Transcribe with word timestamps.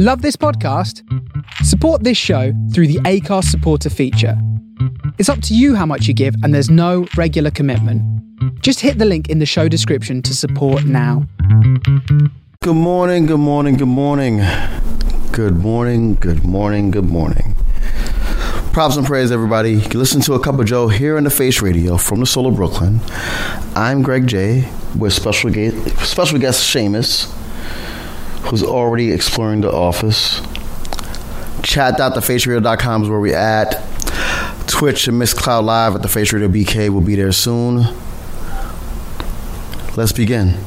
Love 0.00 0.22
this 0.22 0.36
podcast? 0.36 1.02
Support 1.64 2.04
this 2.04 2.16
show 2.16 2.52
through 2.72 2.86
the 2.86 3.00
Acast 3.00 3.46
supporter 3.46 3.90
feature. 3.90 4.40
It's 5.18 5.28
up 5.28 5.42
to 5.42 5.56
you 5.56 5.74
how 5.74 5.86
much 5.86 6.06
you 6.06 6.14
give, 6.14 6.36
and 6.44 6.54
there's 6.54 6.70
no 6.70 7.08
regular 7.16 7.50
commitment. 7.50 8.00
Just 8.62 8.78
hit 8.78 8.98
the 8.98 9.04
link 9.04 9.28
in 9.28 9.40
the 9.40 9.44
show 9.44 9.66
description 9.66 10.22
to 10.22 10.36
support 10.36 10.84
now. 10.84 11.26
Good 12.62 12.76
morning, 12.76 13.26
good 13.26 13.40
morning, 13.40 13.76
good 13.76 13.88
morning. 13.88 14.40
Good 15.32 15.56
morning, 15.56 16.14
good 16.14 16.44
morning, 16.44 16.92
good 16.92 17.06
morning. 17.06 17.56
Props 18.72 18.94
and 18.94 19.04
praise, 19.04 19.32
everybody. 19.32 19.72
You 19.72 19.80
can 19.80 19.98
listen 19.98 20.20
to 20.20 20.34
a 20.34 20.38
Cup 20.38 20.60
of 20.60 20.66
Joe 20.66 20.86
here 20.86 21.16
on 21.16 21.24
the 21.24 21.30
Face 21.30 21.60
Radio 21.60 21.96
from 21.96 22.20
the 22.20 22.26
Soul 22.26 22.46
of 22.46 22.54
Brooklyn. 22.54 23.00
I'm 23.74 24.02
Greg 24.02 24.28
J 24.28 24.68
with 24.96 25.12
special 25.12 25.50
guest, 25.50 26.06
special 26.06 26.38
guest 26.38 26.72
Seamus, 26.72 27.34
who's 28.42 28.62
already 28.62 29.12
exploring 29.12 29.60
the 29.60 29.72
office. 29.72 30.40
Chat.thefaceradio.com 31.62 33.02
is 33.02 33.08
where 33.08 33.20
we 33.20 33.34
at. 33.34 33.84
Twitch 34.66 35.08
and 35.08 35.20
Mixcloud 35.20 35.64
Live 35.64 35.94
at 35.94 36.02
the 36.02 36.08
Face 36.08 36.32
Radio 36.32 36.48
BK 36.48 36.90
will 36.90 37.00
be 37.00 37.16
there 37.16 37.32
soon. 37.32 37.86
Let's 39.96 40.12
begin. 40.12 40.58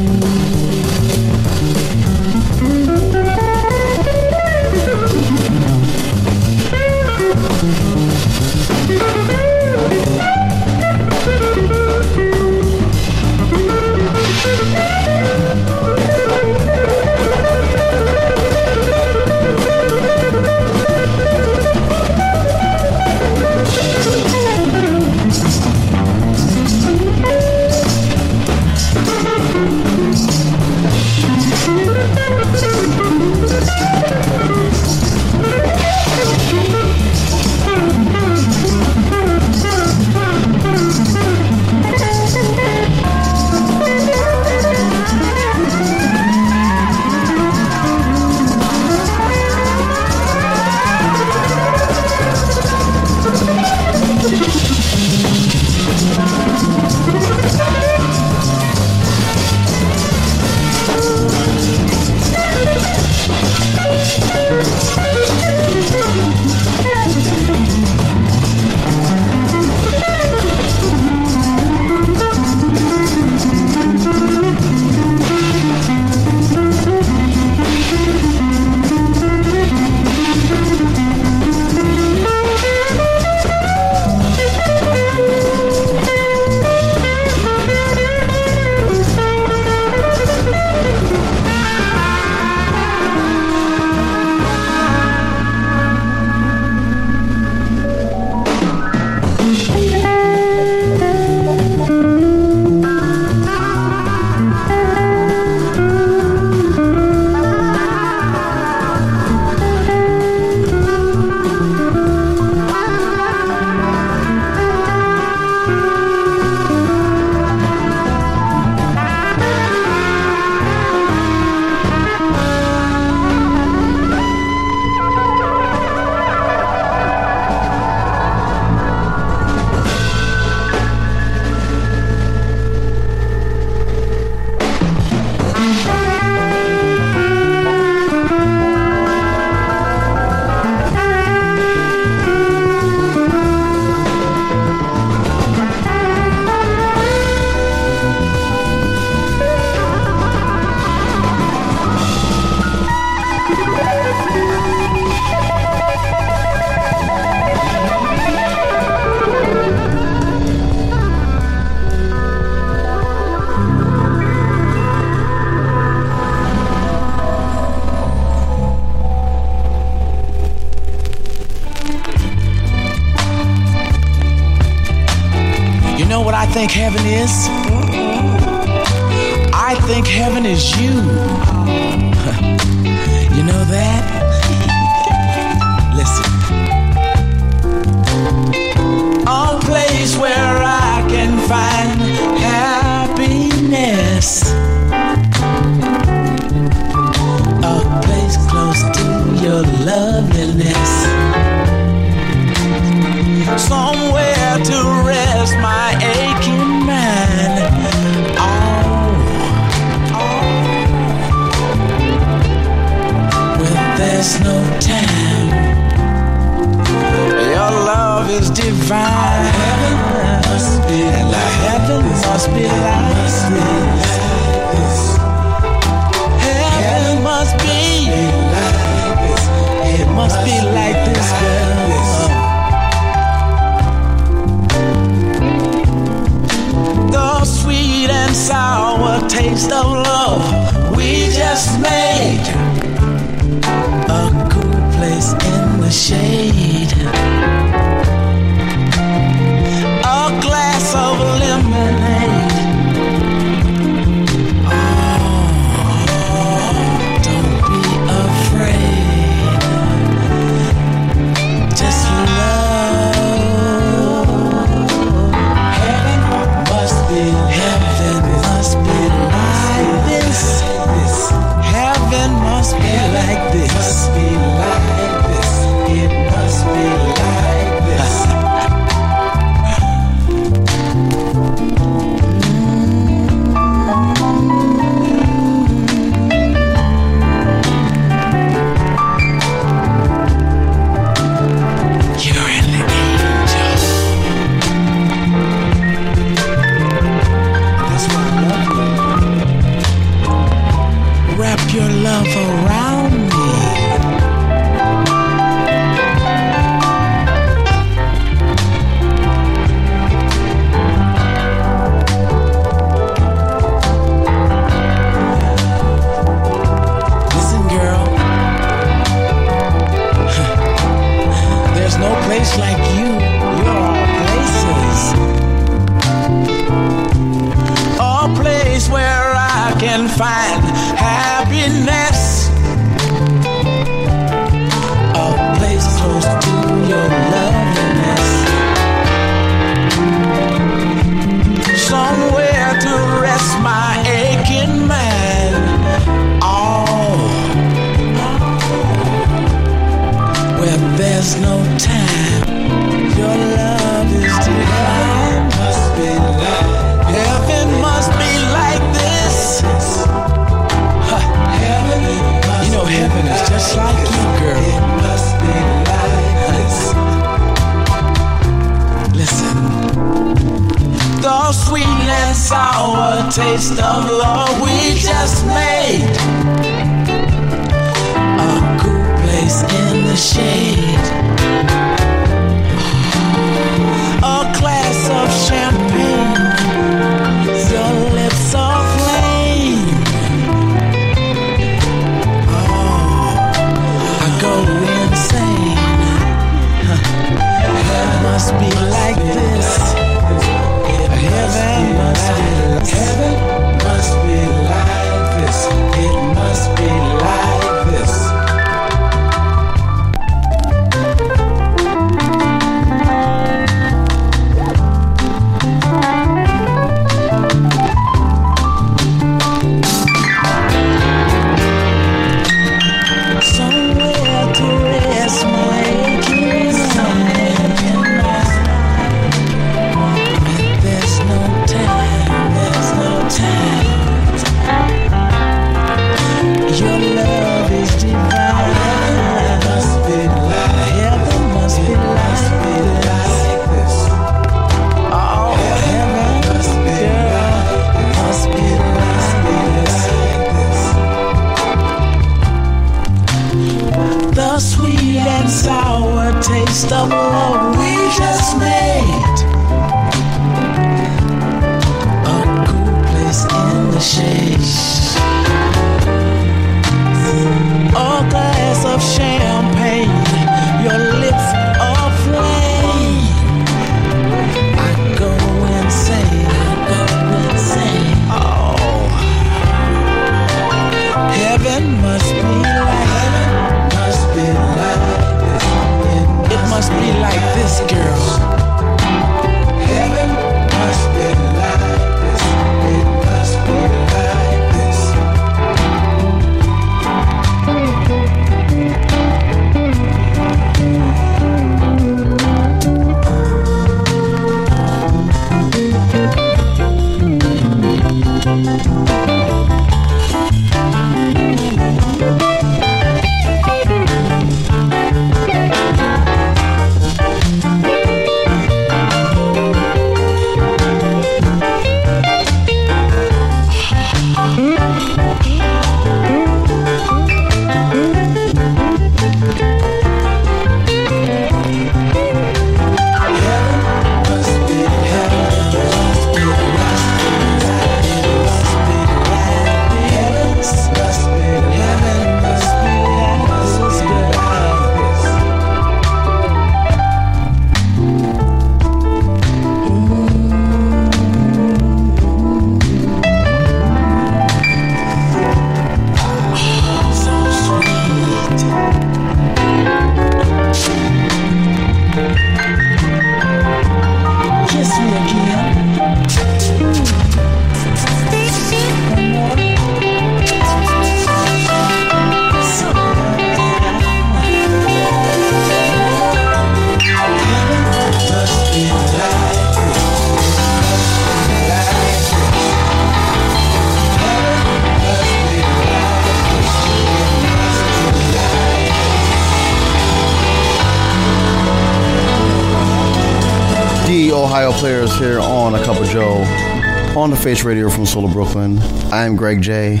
Face 597.42 597.64
Radio 597.64 597.90
from 597.90 598.06
Soul 598.06 598.26
of 598.26 598.34
Brooklyn. 598.34 598.78
I 599.12 599.24
am 599.24 599.34
Greg 599.34 599.62
J. 599.62 600.00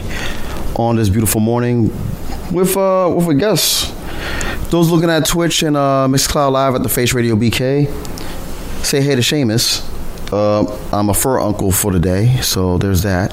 On 0.76 0.94
this 0.94 1.08
beautiful 1.08 1.40
morning, 1.40 1.88
with 2.52 2.76
uh, 2.76 3.12
with 3.12 3.26
a 3.26 3.34
guest. 3.34 3.92
Those 4.70 4.90
looking 4.90 5.10
at 5.10 5.26
Twitch 5.26 5.64
and 5.64 5.76
uh, 5.76 6.06
Mixcloud 6.08 6.52
Live 6.52 6.76
at 6.76 6.84
the 6.84 6.88
Face 6.88 7.12
Radio 7.12 7.34
BK, 7.34 7.88
say 8.84 9.00
hey 9.00 9.16
to 9.16 9.22
Seamus. 9.22 9.82
Uh, 10.32 10.96
I'm 10.96 11.08
a 11.08 11.14
fur 11.14 11.40
uncle 11.40 11.72
for 11.72 11.92
the 11.92 11.98
day, 11.98 12.36
so 12.42 12.78
there's 12.78 13.02
that. 13.02 13.32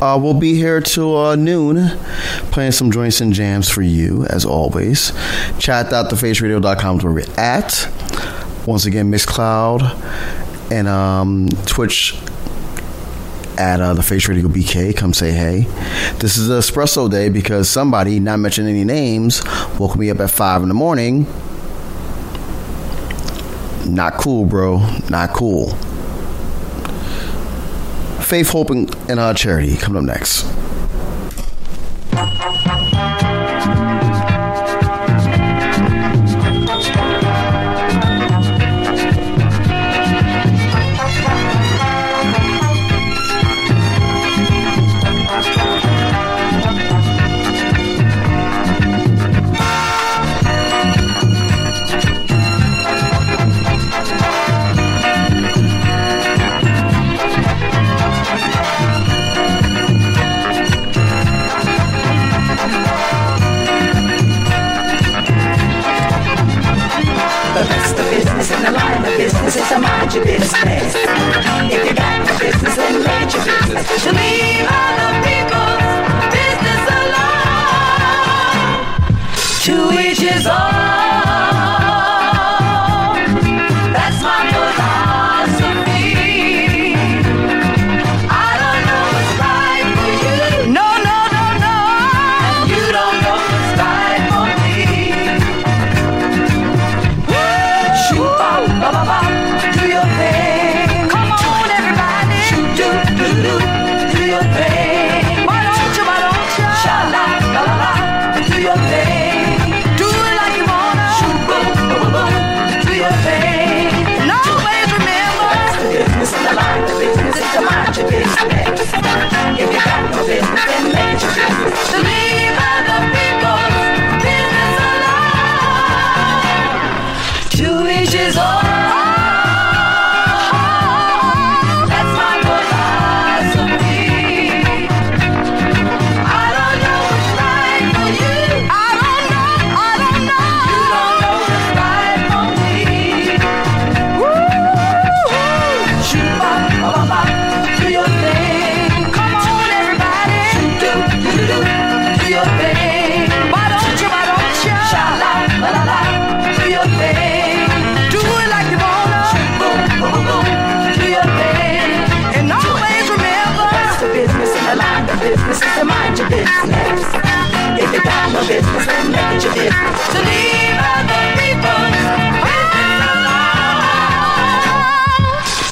Uh, 0.00 0.16
we'll 0.22 0.38
be 0.38 0.54
here 0.54 0.80
till 0.80 1.16
uh, 1.16 1.34
noon, 1.34 1.98
playing 2.52 2.70
some 2.70 2.92
joints 2.92 3.20
and 3.20 3.32
jams 3.32 3.68
for 3.68 3.82
you, 3.82 4.26
as 4.26 4.44
always. 4.44 5.10
Chat.thefaceradio.com 5.58 6.98
is 6.98 7.04
where 7.04 7.12
we're 7.12 7.34
at. 7.36 7.88
Once 8.64 8.86
again, 8.86 9.10
Mixcloud 9.10 10.70
and 10.70 10.86
um, 10.86 11.48
Twitch 11.66 12.14
at 13.60 13.78
uh, 13.82 13.92
the 13.92 14.02
Face 14.02 14.26
Radio 14.26 14.48
BK. 14.48 14.96
Come 14.96 15.12
say 15.12 15.32
hey. 15.32 15.66
This 16.18 16.38
is 16.38 16.48
the 16.48 16.58
espresso 16.58 17.10
day 17.10 17.28
because 17.28 17.68
somebody, 17.68 18.18
not 18.18 18.38
mentioning 18.38 18.74
any 18.74 18.84
names, 18.84 19.42
woke 19.78 19.96
me 19.96 20.10
up 20.10 20.18
at 20.20 20.30
five 20.30 20.62
in 20.62 20.68
the 20.68 20.74
morning. 20.74 21.26
Not 23.86 24.14
cool, 24.14 24.46
bro. 24.46 24.78
Not 25.10 25.30
cool. 25.34 25.74
Faith, 28.22 28.50
hope, 28.50 28.70
and, 28.70 28.94
and 29.10 29.20
uh, 29.20 29.34
charity. 29.34 29.76
Coming 29.76 30.08
up 30.08 30.16
next. 30.16 30.44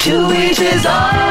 to 0.09 0.33
each 0.33 0.57
his 0.57 0.85
own. 0.85 1.28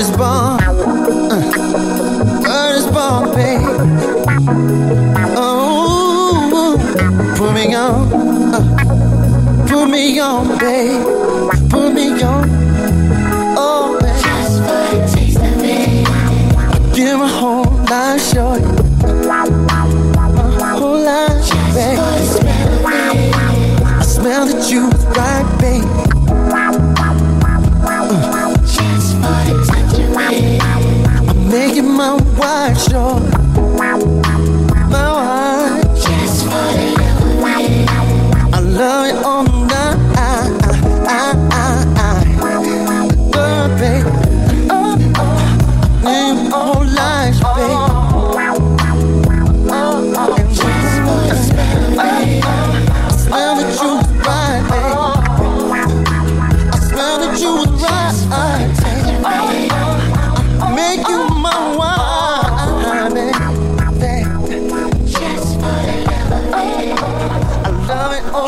Is 0.00 0.10
born. 0.12 0.60
Uh, 0.62 1.42
word 2.42 2.74
is 2.76 2.86
born, 2.86 3.34
babe. 3.34 3.60
Oh, 5.36 6.76
put 7.36 7.52
me 7.52 7.74
on. 7.74 8.10
Uh, 8.54 9.66
put 9.68 9.90
me 9.90 10.18
on, 10.18 10.58
babe. 10.58 11.09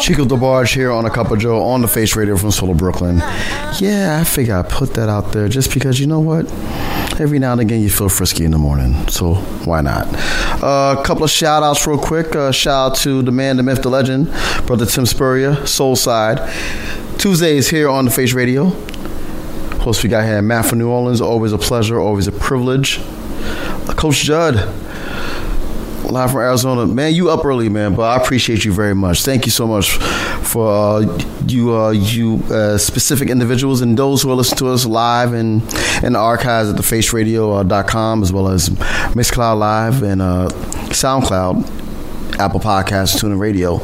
Chico 0.02 0.24
DeBarge 0.24 0.74
here 0.74 0.90
on 0.90 1.06
a 1.06 1.10
Cup 1.10 1.30
of 1.30 1.38
Joe 1.38 1.62
on 1.62 1.80
the 1.80 1.86
Face 1.86 2.16
Radio 2.16 2.36
from 2.36 2.50
Solo, 2.50 2.74
Brooklyn. 2.74 3.18
Yeah, 3.78 4.18
I 4.20 4.24
figure 4.24 4.56
I 4.56 4.62
put 4.64 4.94
that 4.94 5.08
out 5.08 5.30
there 5.30 5.46
just 5.48 5.72
because 5.72 6.00
you 6.00 6.08
know 6.08 6.18
what? 6.18 6.50
Every 7.20 7.38
now 7.38 7.52
and 7.52 7.60
again 7.60 7.80
you 7.80 7.88
feel 7.88 8.08
frisky 8.08 8.44
in 8.44 8.50
the 8.50 8.58
morning, 8.58 9.06
so 9.06 9.34
why 9.64 9.80
not? 9.80 10.08
Uh, 10.60 10.96
a 10.98 11.04
couple 11.04 11.22
of 11.22 11.30
shout 11.30 11.62
outs 11.62 11.86
real 11.86 11.98
quick. 11.98 12.34
Uh, 12.34 12.50
shout 12.50 12.90
out 12.90 12.98
to 12.98 13.22
the 13.22 13.30
man, 13.30 13.58
the 13.58 13.62
myth, 13.62 13.82
the 13.82 13.90
legend, 13.90 14.26
Brother 14.66 14.86
Tim 14.86 15.06
Spurrier, 15.06 15.64
Soul 15.66 15.94
Side. 15.94 16.40
Tuesdays 17.18 17.70
here 17.70 17.88
on 17.88 18.04
the 18.04 18.10
Face 18.10 18.32
Radio. 18.32 18.70
Host 19.82 20.02
we 20.02 20.08
got 20.10 20.24
here, 20.24 20.42
Matt 20.42 20.66
from 20.66 20.78
New 20.80 20.90
Orleans. 20.90 21.20
Always 21.20 21.52
a 21.52 21.58
pleasure, 21.58 22.00
always 22.00 22.26
a 22.26 22.32
privilege. 22.32 22.98
Uh, 22.98 23.94
Coach 23.96 24.24
Judd, 24.24 24.56
live 26.12 26.30
from 26.30 26.40
Arizona. 26.40 26.86
Man, 26.86 27.14
you 27.14 27.30
up 27.30 27.44
early, 27.44 27.68
man, 27.68 27.94
but 27.94 28.02
I 28.02 28.22
appreciate 28.22 28.64
you 28.64 28.72
very 28.72 28.94
much. 28.94 29.22
Thank 29.22 29.46
you 29.46 29.52
so 29.52 29.66
much 29.66 29.96
for 30.42 30.68
uh, 30.68 31.18
you, 31.46 31.74
uh, 31.74 31.90
you 31.90 32.42
uh, 32.50 32.78
specific 32.78 33.30
individuals 33.30 33.80
and 33.80 33.96
those 33.96 34.22
who 34.22 34.30
are 34.30 34.34
listening 34.34 34.58
to 34.58 34.68
us 34.68 34.84
live 34.84 35.32
and 35.32 35.62
in 36.02 36.12
the 36.12 36.18
archives 36.18 36.70
at 36.70 36.76
thefaceradio.com 36.76 38.22
as 38.22 38.32
well 38.32 38.48
as 38.48 38.68
Mixcloud 38.68 39.58
Live 39.58 40.02
and 40.02 40.22
uh, 40.22 40.48
SoundCloud. 40.90 41.80
Apple 42.38 42.60
Podcasts, 42.60 43.20
TuneIn 43.20 43.38
Radio. 43.38 43.76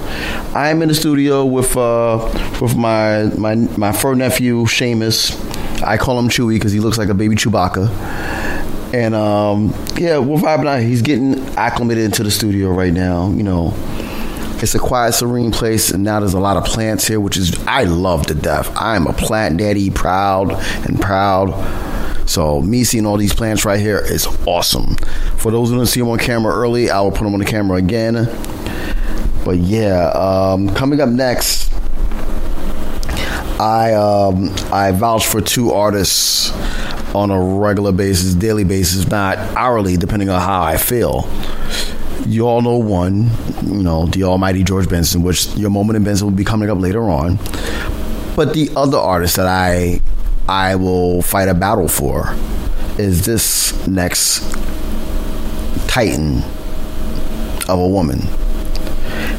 I 0.55 0.71
am 0.71 0.81
in 0.81 0.89
the 0.89 0.95
studio 0.95 1.45
with 1.45 1.77
uh, 1.77 2.17
with 2.63 2.77
my 2.77 3.25
my 3.37 3.55
my 3.55 3.93
fur 3.93 4.15
nephew 4.15 4.65
Seamus. 4.65 5.37
I 5.83 5.99
call 5.99 6.19
him 6.19 6.29
Chewy 6.29 6.55
because 6.55 6.73
he 6.73 6.81
looks 6.81 6.97
like 6.97 7.11
a 7.11 7.15
baby 7.15 7.37
Chewbacca. 7.37 8.38
And 8.93 9.15
um, 9.15 9.75
yeah, 9.97 10.19
we're 10.19 10.39
vibing 10.39 10.67
out. 10.67 10.81
He's 10.81 11.03
getting 11.03 11.39
acclimated 11.57 12.05
into 12.05 12.23
the 12.23 12.31
studio 12.31 12.71
right 12.71 12.93
now. 12.93 13.31
You 13.31 13.43
know, 13.43 13.75
it's 14.63 14.75
a 14.75 14.79
quiet, 14.79 15.13
serene 15.13 15.53
place, 15.53 15.91
and 15.91 16.03
now 16.03 16.21
there's 16.21 16.35
a 16.35 16.41
lot 16.41 16.57
of 16.57 16.65
plants 16.65 17.07
here, 17.07 17.21
which 17.21 17.37
is 17.37 17.57
I 17.67 17.85
love 17.85 18.27
to 18.27 18.35
death. 18.35 18.75
I 18.77 18.97
am 18.97 19.07
a 19.07 19.13
plant 19.13 19.59
daddy, 19.59 19.91
proud 19.91 20.53
and 20.87 21.01
proud. 21.01 21.53
So 22.29 22.61
me 22.61 22.85
seeing 22.85 23.07
all 23.07 23.17
these 23.17 23.35
plants 23.35 23.65
right 23.65 23.81
here 23.81 23.99
is 23.99 24.27
awesome. 24.47 24.97
For 25.37 25.51
those 25.51 25.69
who 25.69 25.77
didn't 25.77 25.89
see 25.89 26.01
them 26.01 26.09
on 26.09 26.19
camera 26.19 26.55
early, 26.55 26.91
I 26.91 27.01
will 27.01 27.11
put 27.11 27.25
them 27.25 27.35
on 27.35 27.41
the 27.41 27.47
camera 27.47 27.79
again. 27.79 28.15
But 29.45 29.59
yeah, 29.59 30.09
um, 30.11 30.75
coming 30.75 31.01
up 31.01 31.09
next, 31.09 31.73
I 33.61 33.95
um, 33.95 34.51
I 34.73 34.93
vouch 34.93 35.27
for 35.27 35.41
two 35.41 35.73
artists 35.73 36.51
on 37.15 37.31
a 37.31 37.41
regular 37.41 37.93
basis, 37.93 38.35
daily 38.35 38.65
basis, 38.65 39.09
not 39.09 39.39
hourly, 39.57 39.97
depending 39.97 40.29
on 40.29 40.41
how 40.41 40.63
I 40.63 40.77
feel. 40.77 41.29
You 42.27 42.47
all 42.47 42.61
know 42.61 42.77
one, 42.77 43.31
you 43.65 43.83
know, 43.83 44.07
the 44.07 44.25
almighty 44.25 44.63
George 44.63 44.89
Benson, 44.89 45.23
which 45.23 45.47
your 45.57 45.71
moment 45.71 45.97
in 45.97 46.05
Benson 46.05 46.27
will 46.27 46.35
be 46.35 46.45
coming 46.45 46.69
up 46.69 46.79
later 46.79 47.09
on. 47.09 47.37
But 48.37 48.55
the 48.55 48.71
other 48.77 48.99
artist 48.99 49.37
that 49.37 49.47
I 49.47 50.01
I 50.49 50.77
will 50.77 51.23
fight 51.23 51.49
a 51.49 51.55
battle 51.55 51.89
for 51.89 52.35
is 52.99 53.27
this 53.27 53.87
next 53.87 54.41
titan 55.89 56.43
of 57.69 57.79
a 57.79 57.89
woman. 57.89 58.21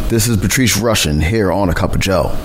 This 0.10 0.28
is 0.28 0.38
Patrice 0.38 0.78
Rushen 0.78 1.24
here 1.24 1.52
on 1.52 1.70
A 1.70 1.74
Cup 1.74 1.94
of 1.94 2.02
Joe. 2.02 2.36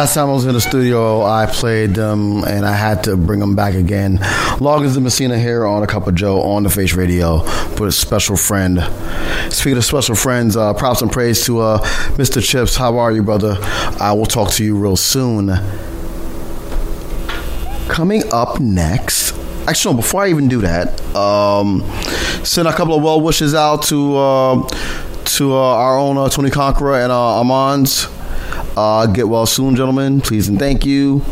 Last 0.00 0.14
time 0.14 0.30
I 0.30 0.32
was 0.32 0.46
in 0.46 0.54
the 0.54 0.62
studio, 0.62 1.24
I 1.24 1.44
played 1.44 1.90
them 1.90 2.42
and 2.44 2.64
I 2.64 2.72
had 2.72 3.04
to 3.04 3.18
bring 3.18 3.38
them 3.38 3.54
back 3.54 3.74
again. 3.74 4.16
Loggins 4.58 4.94
and 4.94 5.04
Messina 5.04 5.38
here 5.38 5.66
on 5.66 5.82
A 5.82 5.86
Cup 5.86 6.06
of 6.06 6.14
Joe 6.14 6.40
on 6.40 6.62
the 6.62 6.70
Face 6.70 6.94
Radio 6.94 7.42
with 7.42 7.82
a 7.82 7.92
special 7.92 8.34
friend. 8.34 8.80
Speaking 9.52 9.76
of 9.76 9.84
special 9.84 10.14
friends, 10.14 10.56
uh, 10.56 10.72
props 10.72 11.02
and 11.02 11.12
praise 11.12 11.44
to 11.44 11.60
uh, 11.60 11.78
Mr. 12.16 12.42
Chips. 12.42 12.76
How 12.76 12.96
are 12.96 13.12
you, 13.12 13.22
brother? 13.22 13.58
I 14.00 14.14
will 14.14 14.24
talk 14.24 14.52
to 14.52 14.64
you 14.64 14.74
real 14.74 14.96
soon. 14.96 15.48
Coming 17.90 18.22
up 18.32 18.58
next, 18.58 19.36
actually, 19.68 19.96
no, 19.96 20.00
before 20.00 20.22
I 20.22 20.30
even 20.30 20.48
do 20.48 20.62
that, 20.62 20.98
um, 21.14 21.82
send 22.42 22.66
a 22.66 22.72
couple 22.72 22.94
of 22.94 23.02
well 23.02 23.20
wishes 23.20 23.54
out 23.54 23.82
to 23.88 24.16
uh, 24.16 24.68
to 25.36 25.52
uh, 25.52 25.56
our 25.58 25.98
own 25.98 26.16
uh, 26.16 26.30
Tony 26.30 26.48
Conqueror 26.48 27.02
and 27.02 27.12
uh, 27.12 27.36
Armand's. 27.36 28.08
Uh, 28.76 29.06
get 29.06 29.28
well 29.28 29.46
soon, 29.46 29.76
gentlemen. 29.76 30.20
Please 30.20 30.48
and 30.48 30.58
thank 30.58 30.86
you. 30.86 31.22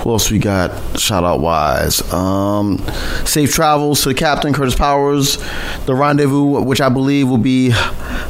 Who 0.00 0.12
else 0.12 0.30
we 0.30 0.38
got? 0.38 0.98
Shout 0.98 1.24
out 1.24 1.40
wise. 1.40 2.00
Um, 2.12 2.78
safe 3.26 3.52
travels 3.52 4.02
to 4.02 4.08
the 4.08 4.14
captain, 4.14 4.54
Curtis 4.54 4.74
Powers. 4.74 5.36
The 5.84 5.94
rendezvous, 5.94 6.62
which 6.62 6.80
I 6.80 6.88
believe 6.88 7.28
will 7.28 7.36
be 7.36 7.74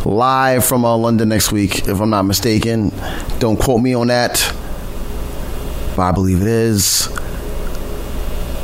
live 0.04 0.64
from 0.64 0.84
uh, 0.84 0.96
London 0.96 1.28
next 1.28 1.52
week, 1.52 1.86
if 1.86 2.00
I'm 2.00 2.10
not 2.10 2.22
mistaken. 2.22 2.92
Don't 3.38 3.56
quote 3.56 3.80
me 3.80 3.94
on 3.94 4.08
that, 4.08 4.52
but 5.94 6.02
I 6.02 6.12
believe 6.12 6.40
it 6.42 6.48
is. 6.48 7.08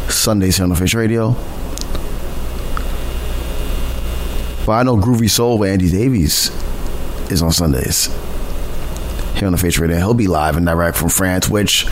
Sundays 0.09 0.57
here 0.57 0.65
on 0.65 0.71
the 0.71 0.77
Face 0.77 0.95
Radio. 0.95 1.37
But 4.67 4.73
I 4.73 4.83
know 4.83 4.97
Groovy 4.97 5.31
Soul 5.31 5.59
with 5.59 5.71
Andy 5.71 5.91
Davies 5.91 6.51
is 7.31 7.41
on 7.41 7.53
Sundays 7.53 8.09
here 9.37 9.47
on 9.47 9.53
the 9.53 9.59
Face 9.59 9.79
Radio. 9.79 9.97
He'll 9.99 10.15
be 10.15 10.27
live 10.27 10.57
and 10.57 10.67
direct 10.67 10.97
from 10.97 11.11
France, 11.11 11.49
which 11.49 11.87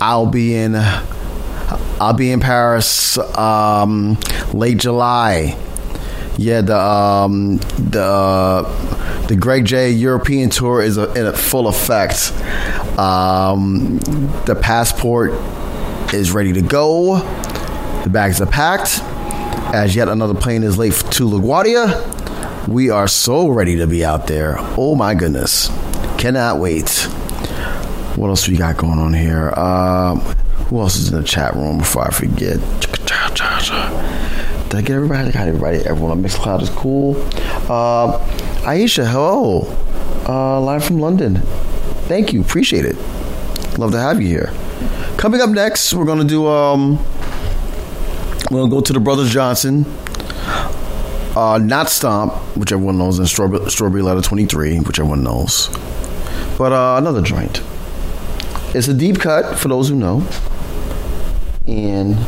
I'll 0.00 0.26
be 0.26 0.54
in. 0.54 0.74
I'll 0.76 2.14
be 2.14 2.30
in 2.32 2.40
Paris 2.40 3.18
um, 3.36 4.16
late 4.52 4.78
July. 4.78 5.58
Yeah, 6.38 6.62
the 6.62 6.78
um, 6.78 7.56
the 7.76 8.62
the 9.28 9.36
Greg 9.36 9.64
J 9.64 9.90
European 9.90 10.48
tour 10.48 10.80
is 10.80 10.96
in 10.96 11.32
full 11.34 11.68
effect. 11.68 12.32
Um, 12.98 13.98
the 14.46 14.58
passport 14.60 15.32
is 16.14 16.32
ready 16.32 16.52
to 16.54 16.62
go. 16.62 17.18
The 18.04 18.10
bags 18.10 18.40
are 18.40 18.46
packed. 18.46 19.00
As 19.74 19.94
yet 19.94 20.08
another 20.08 20.34
plane 20.34 20.64
is 20.64 20.78
late 20.78 20.94
to 20.94 21.28
LaGuardia. 21.28 22.66
We 22.66 22.90
are 22.90 23.06
so 23.06 23.48
ready 23.48 23.76
to 23.76 23.86
be 23.86 24.04
out 24.04 24.26
there. 24.26 24.56
Oh 24.58 24.94
my 24.94 25.14
goodness. 25.14 25.68
Cannot 26.20 26.58
wait. 26.58 26.90
What 28.16 28.28
else 28.28 28.46
we 28.46 28.54
got 28.54 28.76
going 28.76 28.98
on 28.98 29.14
here? 29.14 29.48
Um, 29.58 30.20
who 30.68 30.78
else 30.80 30.96
is 30.96 31.10
in 31.10 31.18
the 31.18 31.26
chat 31.26 31.54
room 31.54 31.78
before 31.78 32.06
I 32.06 32.10
forget? 32.10 32.58
Did 32.58 33.12
I 34.74 34.82
get 34.82 34.90
everybody? 34.90 35.30
I 35.30 35.32
got 35.32 35.48
everybody. 35.48 35.78
Everyone 35.78 36.10
on 36.10 36.22
Mixcloud 36.22 36.60
is 36.60 36.68
cool. 36.68 37.16
Uh, 37.72 38.18
Aisha, 38.66 39.10
hello. 39.10 39.62
Uh, 40.28 40.60
live 40.60 40.84
from 40.84 40.98
London. 41.00 41.36
Thank 42.06 42.34
you. 42.34 42.42
Appreciate 42.42 42.84
it. 42.84 42.96
Love 43.78 43.92
to 43.92 43.98
have 43.98 44.20
you 44.20 44.28
here. 44.28 44.52
Coming 45.16 45.40
up 45.40 45.48
next, 45.48 45.94
we're 45.94 46.04
going 46.04 46.20
to 46.20 46.26
do. 46.26 46.46
Um, 46.46 46.98
we're 48.50 48.58
going 48.58 48.68
to 48.68 48.76
go 48.76 48.82
to 48.82 48.92
the 48.92 49.00
Brothers 49.00 49.32
Johnson. 49.32 49.86
Uh, 51.34 51.58
Not 51.62 51.88
Stomp, 51.88 52.34
which 52.58 52.72
everyone 52.72 52.98
knows, 52.98 53.18
and 53.18 53.26
Strawberry, 53.26 53.70
Strawberry 53.70 54.02
Letter 54.02 54.20
23, 54.20 54.80
which 54.80 54.98
everyone 54.98 55.24
knows 55.24 55.70
but 56.60 56.72
uh, 56.72 56.96
another 56.98 57.22
joint. 57.22 57.62
It's 58.74 58.86
a 58.86 58.92
deep 58.92 59.18
cut 59.18 59.58
for 59.58 59.68
those 59.68 59.88
who 59.88 59.94
know, 59.94 60.22
and 61.66 62.18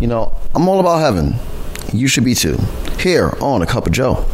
you 0.00 0.06
know 0.06 0.34
I'm 0.54 0.66
all 0.66 0.80
about 0.80 1.00
heaven. 1.00 1.34
You 1.92 2.08
should 2.08 2.24
be 2.24 2.34
too. 2.34 2.56
Here 2.98 3.36
on 3.42 3.60
a 3.60 3.66
cup 3.66 3.84
of 3.86 3.92
Joe. 3.92 4.24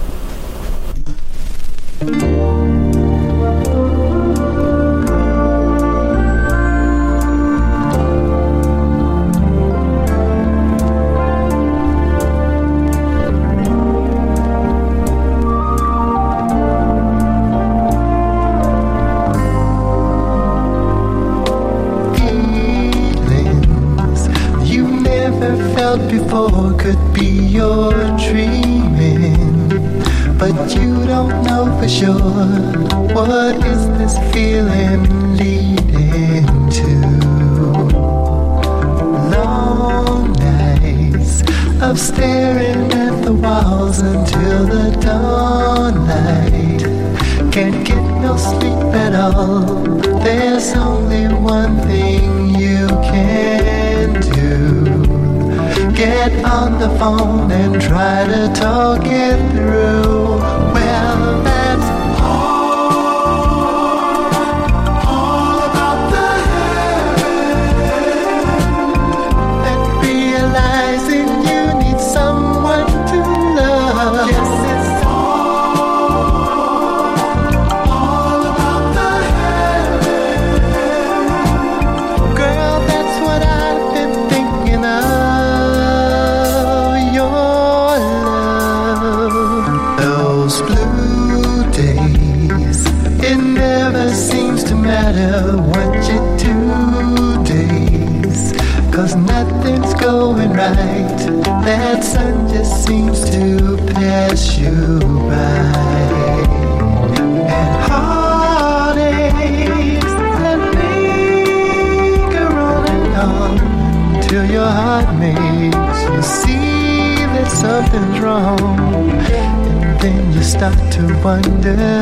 to 121.02 121.14
wonder 121.24 122.01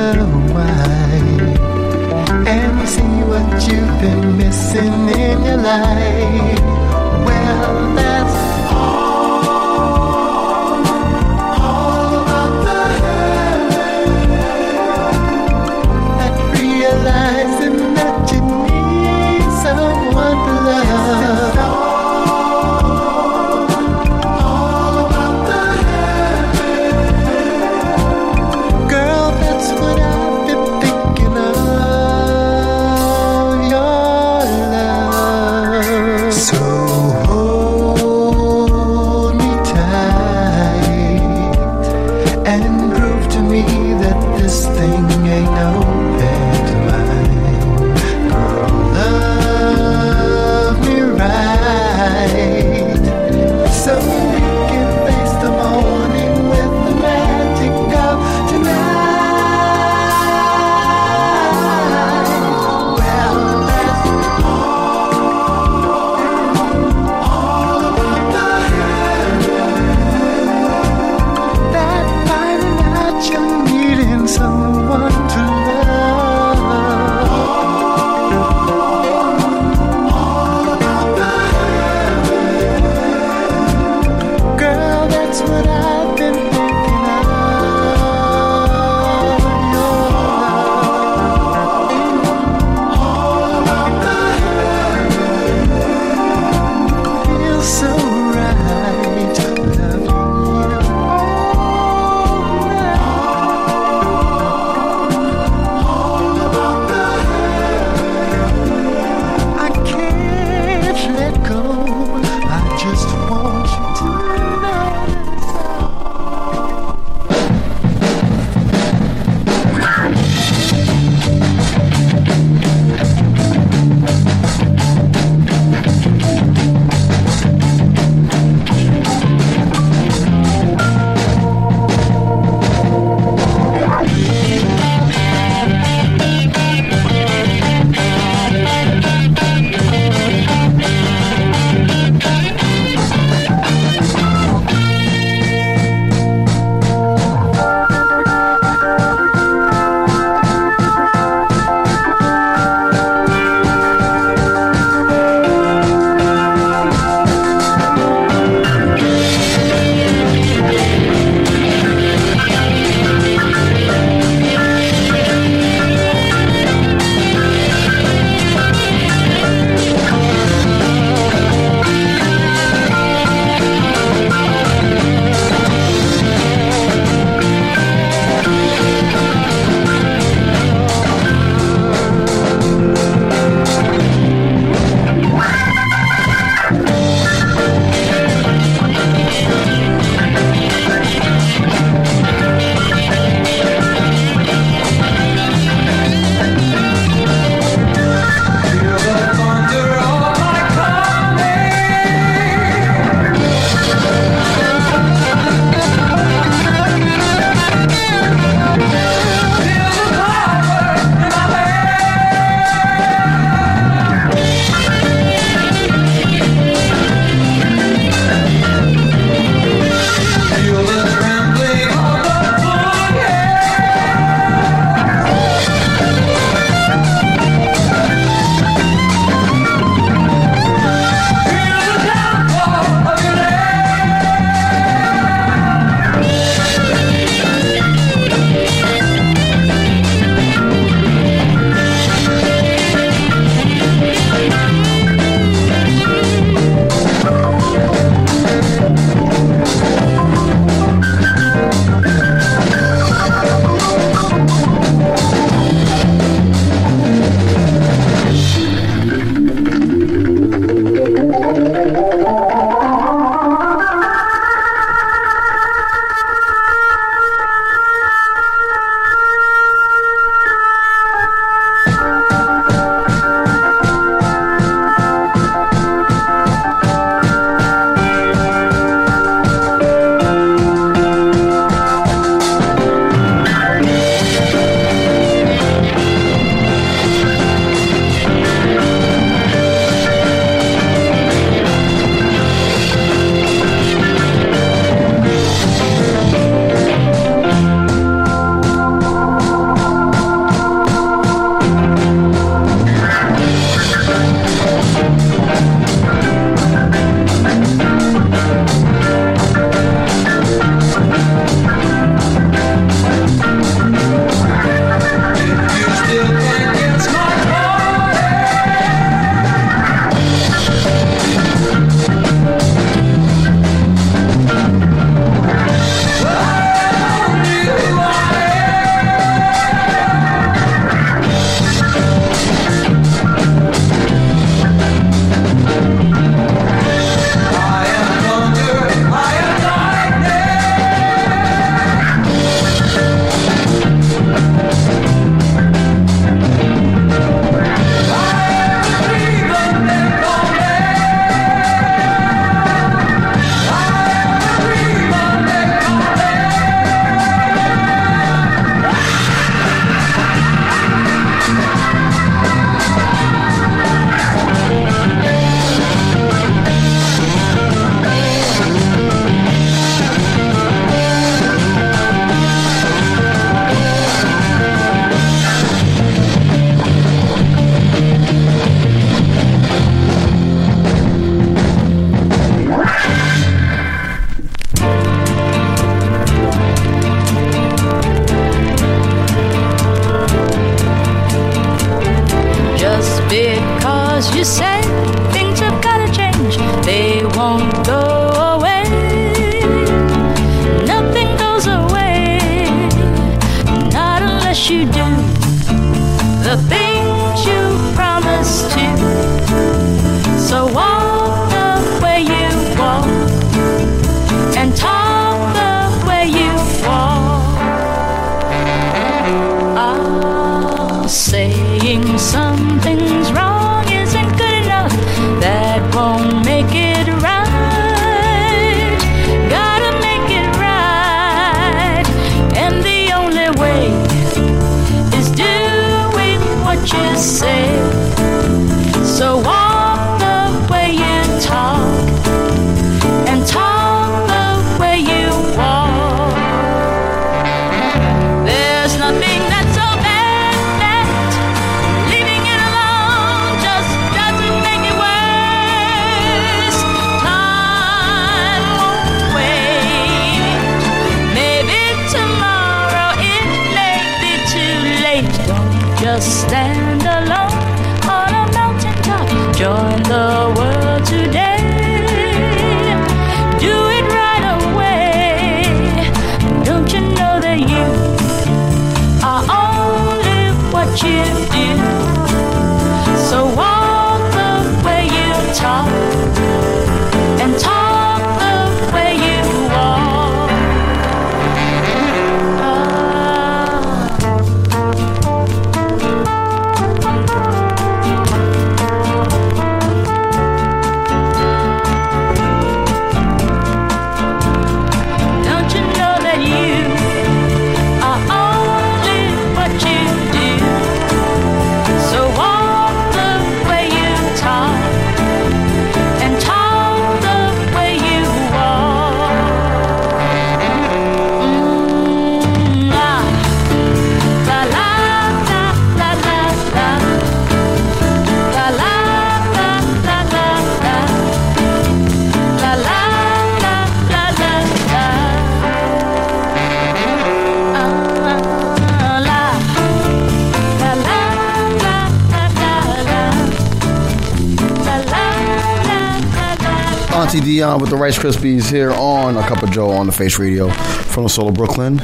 Rice 548.01 548.19
Krispies 548.19 548.71
here 548.71 548.93
on 548.93 549.37
A 549.37 549.43
Cup 549.43 549.63
of 549.63 549.71
Joe 549.73 549.91
on 549.91 550.07
the 550.07 550.13
Face 550.13 550.39
Radio 550.39 550.71
from 550.71 551.25
the 551.25 551.29
Soul 551.29 551.49
of 551.49 551.55
Brooklyn. 551.55 552.01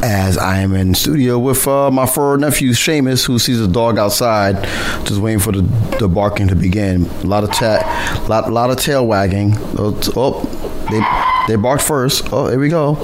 As 0.00 0.38
I 0.38 0.60
am 0.60 0.74
in 0.74 0.94
studio 0.94 1.40
with 1.40 1.66
uh, 1.66 1.90
my 1.90 2.06
fur 2.06 2.36
nephew 2.36 2.70
Seamus, 2.70 3.26
who 3.26 3.40
sees 3.40 3.60
a 3.60 3.66
dog 3.66 3.98
outside, 3.98 4.62
just 5.04 5.20
waiting 5.20 5.40
for 5.40 5.50
the, 5.50 5.62
the 5.98 6.06
barking 6.06 6.46
to 6.46 6.54
begin. 6.54 7.06
A 7.06 7.24
lot 7.24 7.42
of 7.42 7.50
ta- 7.50 8.24
lot, 8.28 8.52
lot 8.52 8.70
of 8.70 8.76
tail 8.76 9.04
wagging. 9.04 9.54
Oh, 9.76 10.00
oh, 10.14 10.86
they 10.88 11.52
they 11.52 11.60
barked 11.60 11.82
first. 11.82 12.28
Oh, 12.32 12.46
here 12.46 12.60
we 12.60 12.68
go. 12.68 12.94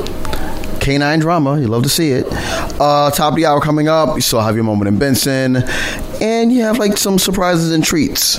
Canine 0.80 1.18
drama. 1.18 1.60
You 1.60 1.66
love 1.66 1.82
to 1.82 1.88
see 1.88 2.12
it. 2.12 2.26
Uh, 2.80 3.10
top 3.10 3.32
of 3.32 3.36
the 3.36 3.46
hour 3.46 3.60
coming 3.60 3.88
up. 3.88 4.14
You 4.14 4.20
still 4.20 4.40
have 4.40 4.54
your 4.54 4.64
moment 4.64 4.86
in 4.86 5.00
Benson, 5.00 5.56
and 6.20 6.52
you 6.52 6.62
have 6.62 6.78
like 6.78 6.96
some 6.96 7.18
surprises 7.18 7.72
and 7.72 7.82
treats. 7.82 8.38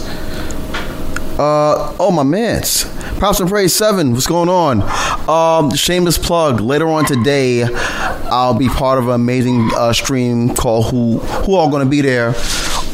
Uh, 1.38 1.94
oh 2.00 2.10
my 2.10 2.24
man's. 2.24 2.86
Props 3.18 3.40
and 3.40 3.50
praise 3.50 3.74
seven. 3.74 4.14
What's 4.14 4.28
going 4.28 4.48
on? 4.48 4.84
Um, 5.28 5.76
shameless 5.76 6.20
plug. 6.20 6.62
Later 6.62 6.88
on 6.88 7.04
today, 7.04 7.64
I'll 7.64 8.54
be 8.54 8.70
part 8.70 9.00
of 9.00 9.08
an 9.08 9.16
amazing 9.16 9.72
uh, 9.76 9.92
stream 9.92 10.54
called 10.54 10.92
"Who 10.92 11.18
Who 11.18 11.56
All 11.56 11.68
Gonna 11.72 11.88
Be 11.88 12.02
There" 12.02 12.36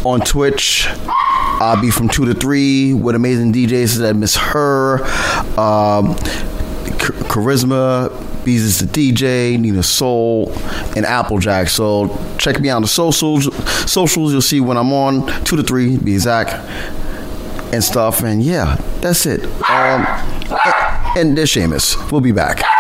on 0.05 0.21
Twitch. 0.21 0.88
I'll 1.07 1.82
be 1.82 1.91
from 1.91 2.07
two 2.07 2.24
to 2.24 2.34
three 2.34 2.93
with 2.93 3.15
amazing 3.15 3.51
DJs 3.51 3.97
that 3.97 4.15
Miss 4.15 4.38
Her, 4.38 5.03
um, 5.59 6.15
Charisma, 7.28 8.45
Bees 8.45 8.63
is 8.63 8.80
the 8.80 8.86
DJ, 8.86 9.59
Nina 9.59 9.84
Soul, 9.84 10.53
and 10.95 11.05
Applejack. 11.05 11.67
So 11.67 12.17
check 12.38 12.61
me 12.61 12.69
out 12.69 12.78
on 12.78 12.82
the 12.84 12.88
socials. 12.88 13.53
Socials, 13.91 14.32
you'll 14.32 14.41
see 14.41 14.61
when 14.61 14.78
I'm 14.78 14.93
on 14.93 15.28
two 15.43 15.57
to 15.57 15.63
three, 15.63 15.97
be 15.97 16.13
exact 16.13 16.53
and 17.74 17.84
stuff. 17.84 18.24
And 18.24 18.41
yeah, 18.41 18.76
that's 19.01 19.26
it. 19.26 19.43
Um, 19.69 20.05
and 21.16 21.38
Seamus. 21.38 22.11
We'll 22.11 22.22
be 22.22 22.32
back. 22.32 22.72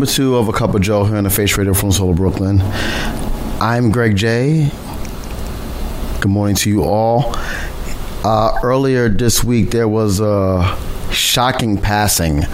Number 0.00 0.10
two 0.10 0.36
of 0.36 0.48
A 0.48 0.52
Cup 0.52 0.74
of 0.74 0.80
Joe 0.80 1.04
here 1.04 1.18
on 1.18 1.24
the 1.24 1.30
Face 1.30 1.58
Radio 1.58 1.74
from 1.74 1.92
Soul 1.92 2.12
of 2.12 2.16
Brooklyn. 2.16 2.62
I'm 3.60 3.90
Greg 3.90 4.16
J. 4.16 4.70
Good 6.22 6.30
morning 6.30 6.56
to 6.56 6.70
you 6.70 6.84
all. 6.84 7.34
Uh, 8.24 8.58
earlier 8.62 9.10
this 9.10 9.44
week, 9.44 9.72
there 9.72 9.88
was 9.88 10.18
a 10.18 10.74
shocking 11.12 11.76
passing 11.76 12.44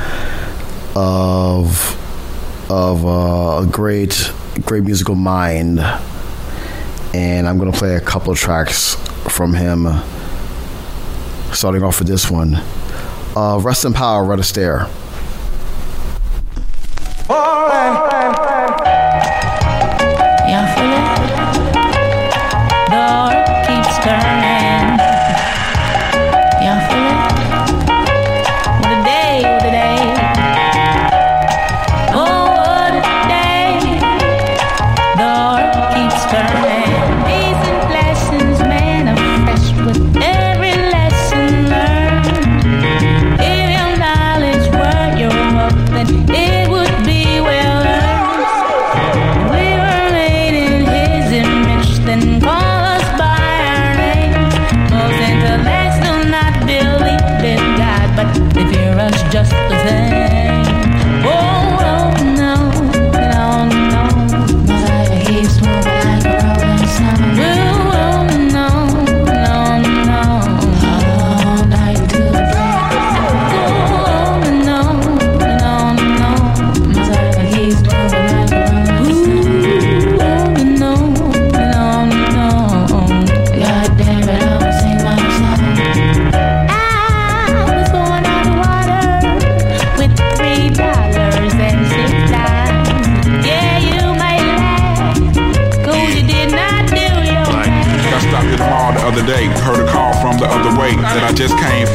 of 0.97 1.95
of 2.69 3.07
uh, 3.07 3.63
a 3.63 3.69
great 3.71 4.33
great 4.65 4.83
musical 4.83 5.15
mind, 5.15 5.79
and 7.15 7.47
I'm 7.47 7.59
going 7.59 7.71
to 7.71 7.79
play 7.79 7.95
a 7.95 8.01
couple 8.01 8.33
of 8.33 8.39
tracks 8.41 8.97
from 9.33 9.55
him. 9.55 9.87
Starting 11.53 11.85
off 11.85 12.01
with 12.01 12.09
this 12.09 12.29
one, 12.29 12.57
uh, 13.37 13.61
"Rest 13.63 13.85
in 13.85 13.93
Power," 13.93 14.25
Red 14.25 14.41
Astaire. 14.41 14.91
It 46.19 46.46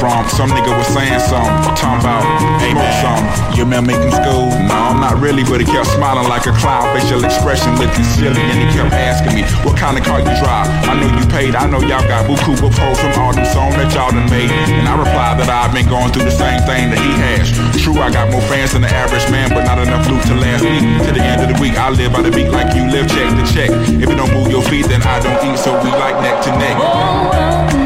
from. 0.02 0.26
Some 0.34 0.50
nigga 0.50 0.74
was 0.74 0.90
saying 0.90 1.22
something, 1.30 1.54
talking 1.78 2.02
about 2.02 2.26
ain't 2.66 2.74
no 2.74 2.88
something. 3.06 3.30
Your 3.54 3.70
man 3.70 3.86
him 3.86 4.10
school? 4.10 4.50
No, 4.66 4.74
I'm 4.90 4.98
not 4.98 5.22
really, 5.22 5.46
but 5.46 5.62
he 5.62 5.68
kept 5.70 5.94
smiling 5.94 6.26
like 6.26 6.50
a 6.50 6.54
clown. 6.58 6.90
Facial 6.98 7.22
expression 7.22 7.78
looking 7.78 8.02
silly, 8.18 8.42
and 8.42 8.58
he 8.58 8.68
kept 8.74 8.90
asking 8.98 9.38
me 9.38 9.46
what 9.62 9.78
kind 9.78 10.02
of 10.02 10.04
car 10.04 10.18
you 10.18 10.34
drive. 10.42 10.66
I 10.90 10.98
know 10.98 11.06
you 11.06 11.24
paid. 11.30 11.54
I 11.54 11.70
know 11.70 11.78
y'all 11.86 12.02
got 12.10 12.26
buku 12.26 12.58
pros 12.58 12.98
from 12.98 13.14
all 13.22 13.30
them 13.38 13.46
songs 13.46 13.78
that 13.78 13.94
y'all 13.94 14.10
done 14.10 14.26
made. 14.34 14.50
And 14.50 14.90
I 14.90 14.98
replied 14.98 15.38
that 15.38 15.54
I've 15.54 15.70
been 15.70 15.86
going 15.86 16.10
through 16.10 16.26
the 16.26 16.34
same 16.34 16.66
thing 16.66 16.90
that 16.90 16.98
he 16.98 17.14
has. 17.22 17.54
True, 17.78 18.02
I 18.02 18.10
got 18.10 18.34
more 18.34 18.42
fans 18.50 18.74
than 18.74 18.82
the 18.82 18.90
average 18.90 19.30
man, 19.30 19.54
but 19.54 19.70
not 19.70 19.78
enough 19.78 20.10
loot 20.10 20.26
to 20.34 20.36
last 20.36 20.66
me. 20.66 20.82
To 21.06 21.12
the 21.14 21.22
end 21.22 21.46
of 21.46 21.54
the 21.54 21.58
week, 21.62 21.78
I 21.78 21.94
live 21.94 22.10
by 22.10 22.26
the 22.26 22.34
beat 22.34 22.50
like 22.50 22.74
you 22.74 22.90
live 22.90 23.06
check 23.06 23.30
to 23.30 23.46
check. 23.54 23.70
If 24.02 24.10
you 24.10 24.18
don't 24.18 24.34
move 24.34 24.50
your 24.50 24.66
feet, 24.66 24.90
then 24.90 25.06
I 25.06 25.22
don't 25.22 25.38
eat, 25.46 25.62
so 25.62 25.78
we 25.86 25.94
like 25.94 26.18
neck 26.26 26.42
to 26.50 26.52
neck. 26.58 26.78
Oh, 26.82 27.30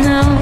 no, 0.07 0.34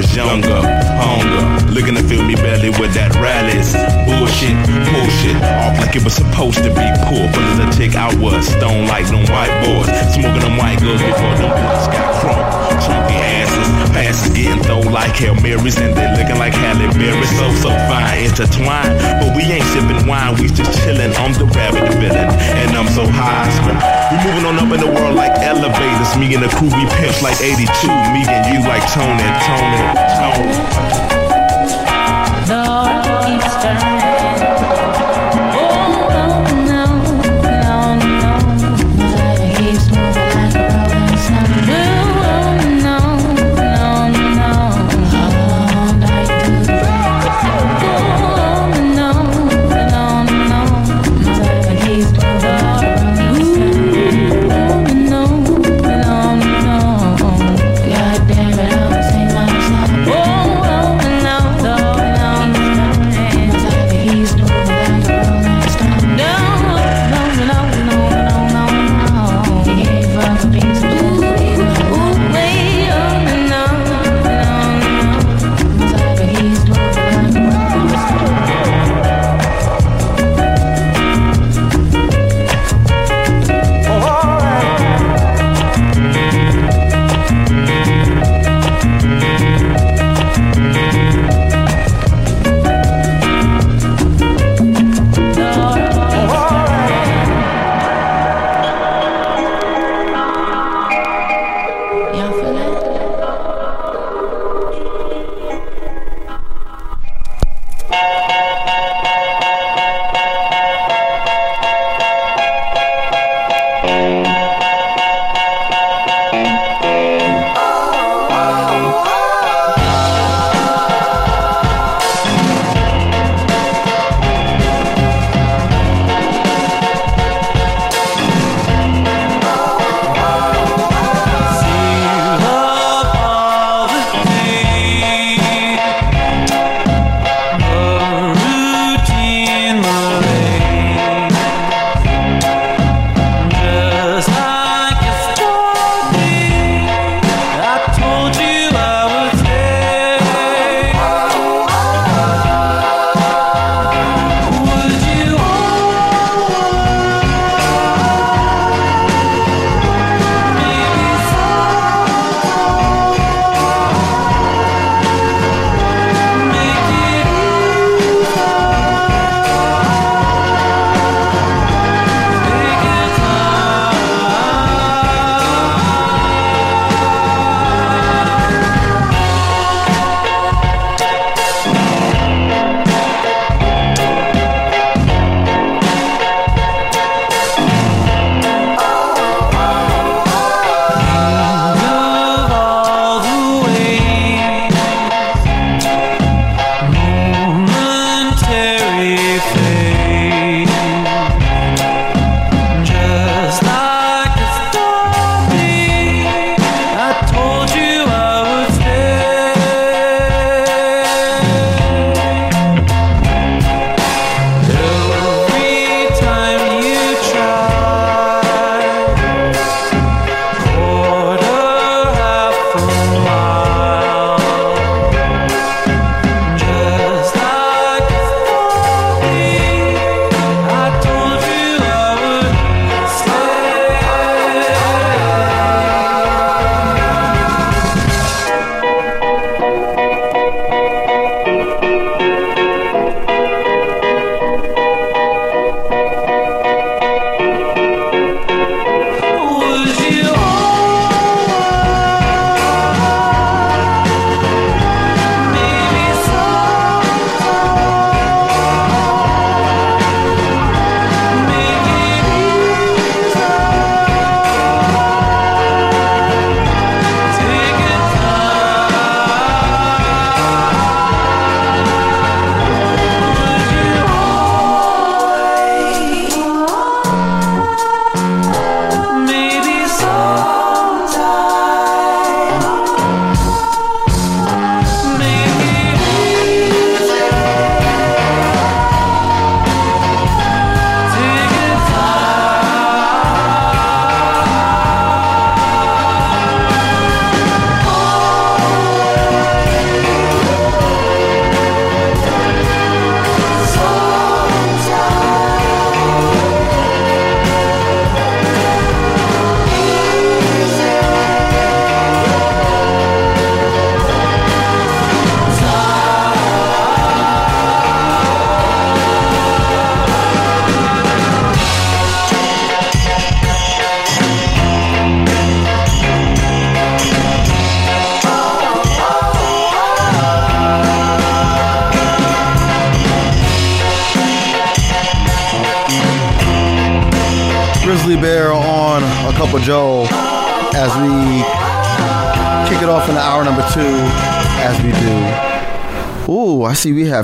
was 0.00 0.16
younger, 0.16 0.62
hunger, 0.96 1.44
looking 1.72 1.94
to 1.94 2.02
fill 2.08 2.24
me 2.24 2.34
belly 2.34 2.70
with 2.80 2.92
that 2.96 3.12
rallies. 3.20 3.76
Bullshit, 4.08 4.56
bullshit, 4.88 5.36
off 5.60 5.76
like 5.76 5.92
it 5.92 6.00
was 6.00 6.16
supposed 6.16 6.64
to 6.64 6.72
be 6.72 6.88
poor. 7.04 7.28
But 7.28 7.44
as 7.52 7.58
a 7.60 7.68
tick, 7.76 7.92
I 7.96 8.08
was 8.16 8.48
stone 8.48 8.88
like 8.88 9.04
them 9.12 9.28
white 9.28 9.52
boys, 9.60 9.92
smoking 10.16 10.40
them 10.40 10.56
white 10.56 10.80
girls 10.80 11.04
before 11.04 11.36
them 11.36 11.52
boys 11.52 11.86
got 11.92 12.08
crunk. 12.16 12.44
Chunky 12.80 13.18
asses, 13.44 13.68
passes 13.92 14.32
getting 14.32 14.62
thrown 14.64 14.88
like 14.88 15.12
Hail 15.20 15.36
Marys, 15.36 15.76
and 15.76 15.92
they 15.92 16.08
looking 16.16 16.40
like 16.40 16.56
Halle 16.56 16.88
Berry. 16.96 17.28
So, 17.36 17.68
so 17.68 17.70
fine, 17.84 18.24
intertwined. 18.24 18.96
But 19.20 19.36
we 19.36 19.44
ain't 19.52 19.68
sipping 19.76 20.08
wine, 20.08 20.32
we 20.40 20.48
just 20.48 20.80
chilling. 20.80 21.12
I'm 21.20 21.36
the 21.36 21.44
rabbit, 21.44 21.92
villain, 22.00 22.32
and 22.56 22.72
I'm 22.72 22.88
so 22.88 23.04
high. 23.04 23.99
We 24.10 24.16
moving 24.24 24.44
on 24.44 24.58
up 24.58 24.72
in 24.74 24.80
the 24.80 24.90
world 24.90 25.14
like 25.14 25.38
elevators. 25.38 26.16
Me 26.18 26.34
and 26.34 26.42
the 26.42 26.48
crew, 26.48 26.66
we 26.66 26.84
pimps 26.98 27.22
like 27.22 27.40
82. 27.40 27.62
Me 28.10 28.26
and 28.26 28.44
you 28.52 28.60
like 28.66 28.82
Tony, 28.90 29.22
Tony, 29.46 29.86
Tony. 30.18 30.50
Keeps 33.26 33.54
turning. 33.62 34.79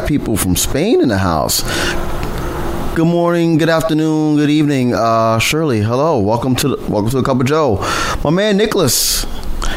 People 0.07 0.37
from 0.37 0.55
Spain 0.55 1.01
in 1.01 1.09
the 1.09 1.19
house. 1.19 1.63
Good 2.95 3.07
morning, 3.07 3.59
good 3.59 3.69
afternoon, 3.69 4.37
good 4.37 4.49
evening. 4.49 4.95
Uh, 4.95 5.39
Shirley, 5.39 5.81
hello. 5.81 6.21
Welcome 6.21 6.55
to 6.57 6.69
the, 6.69 6.77
welcome 6.91 7.11
to 7.11 7.19
a 7.19 7.23
cup 7.23 7.41
of 7.41 7.47
Joe. 7.47 7.77
My 8.23 8.31
man 8.31 8.57
Nicholas 8.57 9.25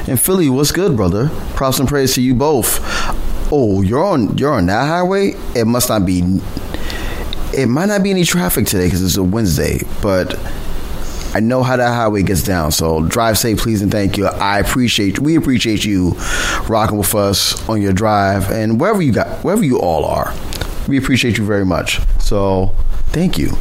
in 0.07 0.17
Philly, 0.17 0.47
what's 0.49 0.71
good, 0.71 0.95
brother? 0.95 1.29
Props 1.55 1.79
and 1.79 1.89
praise 1.89 2.13
to 2.13 2.21
you 2.21 2.35
both. 2.35 2.79
Oh, 3.51 3.81
you're 3.81 4.03
on 4.03 4.37
you're 4.37 4.53
on 4.53 4.67
that 4.67 4.87
highway. 4.87 5.33
It 5.55 5.65
must 5.65 5.89
not 5.89 6.05
be. 6.05 6.19
It 7.57 7.67
might 7.67 7.87
not 7.87 8.03
be 8.03 8.11
any 8.11 8.23
traffic 8.23 8.67
today 8.67 8.85
because 8.85 9.03
it's 9.03 9.17
a 9.17 9.23
Wednesday, 9.23 9.79
but 10.01 10.39
I 11.33 11.41
know 11.41 11.61
how 11.61 11.77
that 11.77 11.93
highway 11.93 12.23
gets 12.23 12.41
down. 12.41 12.71
So 12.71 13.03
drive 13.05 13.37
safe, 13.37 13.59
please, 13.59 13.83
and 13.83 13.91
thank 13.91 14.17
you. 14.17 14.25
I 14.25 14.59
appreciate 14.59 15.19
we 15.19 15.35
appreciate 15.35 15.85
you 15.85 16.11
rocking 16.67 16.97
with 16.97 17.13
us 17.13 17.67
on 17.69 17.81
your 17.81 17.93
drive 17.93 18.49
and 18.49 18.79
wherever 18.79 19.01
you 19.01 19.11
got 19.11 19.28
wherever 19.43 19.63
you 19.63 19.79
all 19.79 20.05
are. 20.05 20.33
We 20.87 20.97
appreciate 20.97 21.37
you 21.37 21.45
very 21.45 21.65
much. 21.65 21.99
So 22.19 22.75
thank 23.07 23.37
you. 23.37 23.51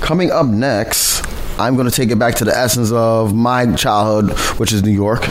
Coming 0.00 0.30
up 0.30 0.46
next, 0.46 1.22
I'm 1.58 1.74
going 1.74 1.88
to 1.88 1.94
take 1.94 2.10
it 2.10 2.18
back 2.18 2.36
to 2.36 2.44
the 2.44 2.56
essence 2.56 2.92
of 2.92 3.34
my 3.34 3.74
childhood, 3.74 4.38
which 4.58 4.72
is 4.72 4.82
New 4.82 4.92
York, 4.92 5.28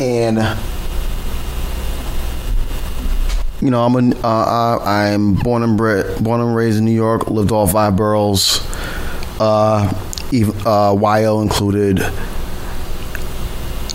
and 0.00 0.38
you 3.60 3.70
know, 3.70 3.84
I'm 3.84 3.94
a, 3.94 4.16
uh, 4.26 4.78
I'm 4.84 5.34
born 5.34 5.62
and 5.62 5.76
bred, 5.76 6.22
born 6.22 6.40
and 6.40 6.54
raised 6.54 6.78
in 6.78 6.84
New 6.84 6.90
York. 6.90 7.28
Lived 7.28 7.52
all 7.52 7.68
five 7.68 7.96
boroughs, 7.96 8.60
uh, 9.38 9.92
even, 10.32 10.54
uh, 10.66 10.96
YO 11.00 11.40
included. 11.40 11.98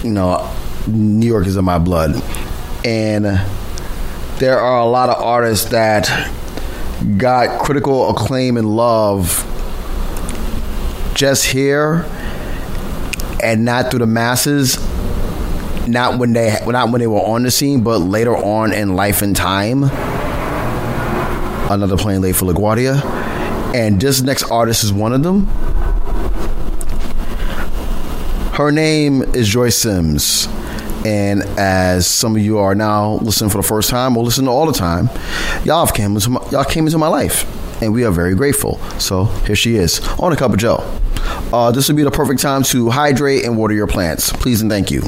You 0.04 0.12
know, 0.12 0.50
New 0.88 1.28
York 1.28 1.48
is 1.48 1.58
in 1.58 1.66
my 1.66 1.80
blood, 1.80 2.22
and 2.86 3.26
there 4.40 4.60
are 4.60 4.80
a 4.80 4.86
lot 4.86 5.10
of 5.10 5.22
artists 5.22 5.70
that 5.72 6.32
got 7.18 7.60
critical 7.60 8.10
acclaim 8.10 8.58
and 8.58 8.76
love 8.76 9.44
just 11.16 11.46
here, 11.46 12.06
and 13.42 13.66
not 13.66 13.90
through 13.90 14.00
the 14.00 14.08
masses 14.08 14.78
not 15.88 16.20
when 16.20 16.34
they 16.34 16.58
not 16.66 16.92
when 16.92 17.00
they 17.00 17.08
were 17.08 17.22
on 17.22 17.44
the 17.44 17.52
scene, 17.52 17.82
but 17.82 18.00
later 18.00 18.36
on 18.36 18.74
in 18.74 18.96
life 18.96 19.22
and 19.22 19.36
time. 19.36 19.84
Another 21.70 21.98
playing 21.98 22.22
late 22.22 22.36
for 22.36 22.46
LaGuardia, 22.46 23.04
and 23.76 24.00
this 24.00 24.22
next 24.22 24.44
artist 24.52 24.84
is 24.84 24.94
one 24.94 25.14
of 25.14 25.24
them. 25.24 25.46
Her 28.54 28.72
name 28.72 29.22
is 29.22 29.48
Joyce 29.48 29.78
Sims, 29.78 30.48
and 31.08 31.44
as 31.58 32.06
some 32.06 32.36
of 32.36 32.42
you 32.42 32.58
are 32.58 32.76
now 32.76 33.14
listening 33.20 33.50
for 33.50 33.58
the 33.58 33.68
first 33.68 33.90
time 33.90 34.18
or 34.18 34.26
listening 34.26 34.50
all 34.50 34.66
the 34.66 34.74
time, 34.74 35.10
y'all 35.64 35.88
came 35.88 36.16
into 36.16 36.30
my, 36.30 36.46
y'all 36.52 36.66
came 36.66 36.86
into 36.86 36.98
my 36.98 37.08
life, 37.08 37.46
and 37.82 37.94
we 37.94 38.04
are 38.04 38.12
very 38.12 38.36
grateful. 38.36 38.78
So 39.00 39.24
here 39.46 39.56
she 39.56 39.76
is 39.76 40.06
on 40.20 40.34
a 40.34 40.36
cup 40.36 40.52
of 40.52 40.58
Joe. 40.58 40.84
Uh, 41.54 41.72
this 41.72 41.88
would 41.88 41.96
be 41.96 42.04
the 42.04 42.12
perfect 42.12 42.42
time 42.42 42.62
to 42.64 42.90
hydrate 42.90 43.46
and 43.46 43.58
water 43.58 43.74
your 43.74 43.88
plants. 43.88 44.34
Please 44.34 44.62
and 44.62 44.70
thank 44.70 44.92
you. 44.92 45.02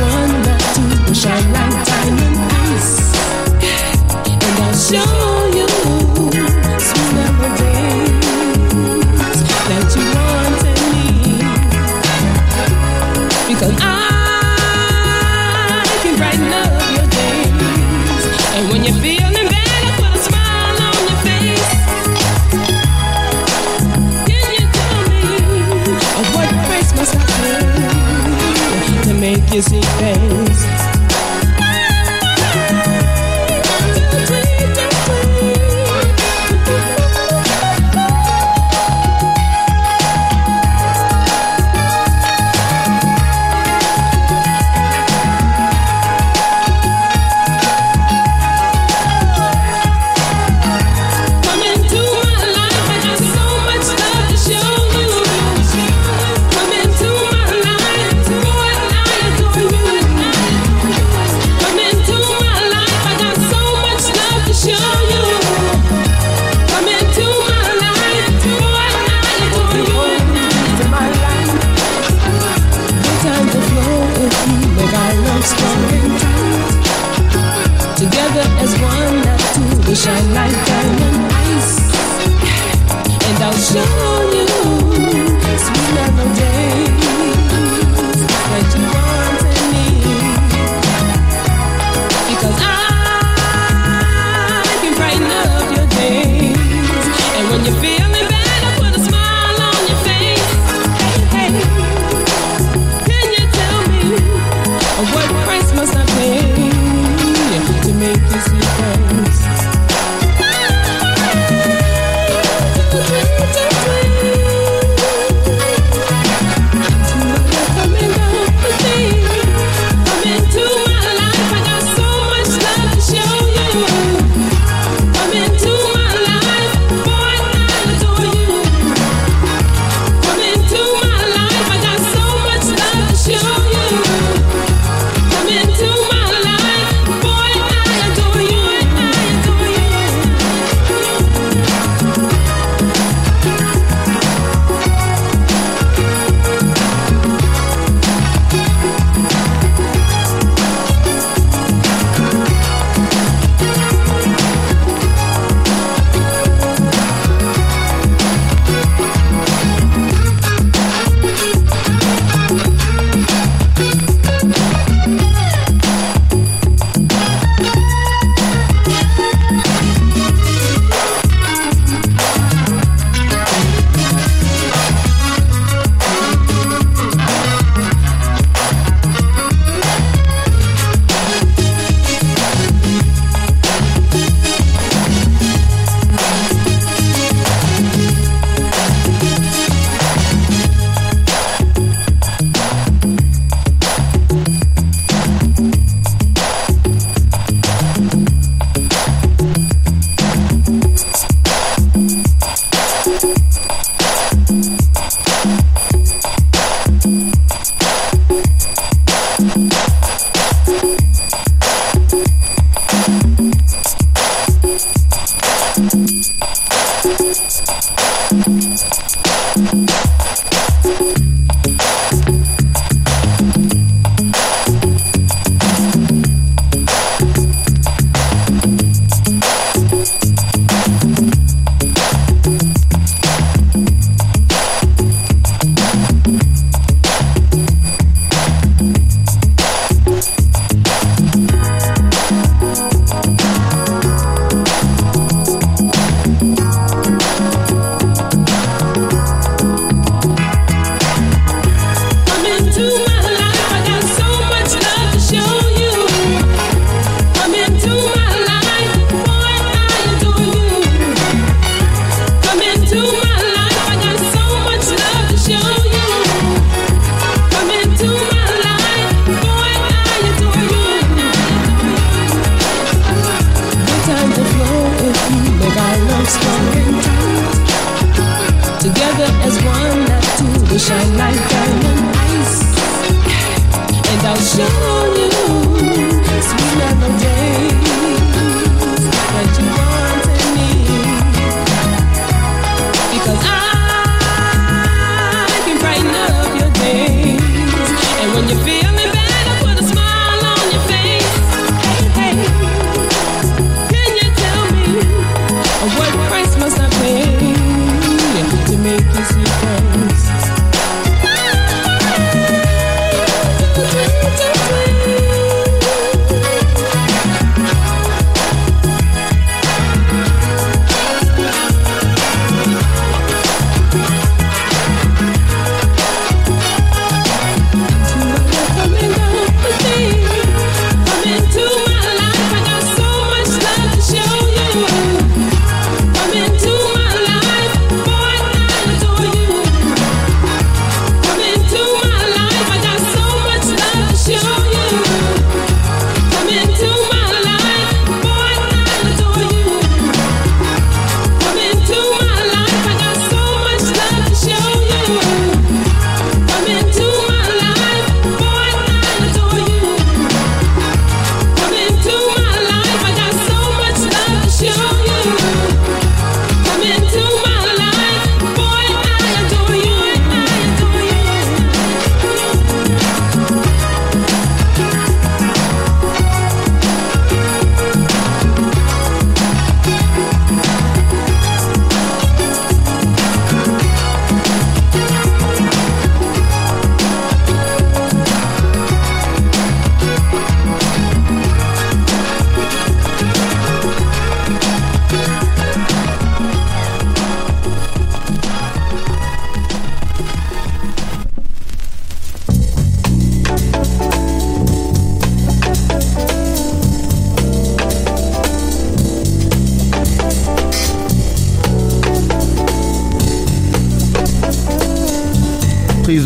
One, 0.00 0.42
two, 0.74 1.04
will 1.06 1.14
shine 1.14 1.52
like 1.52 1.71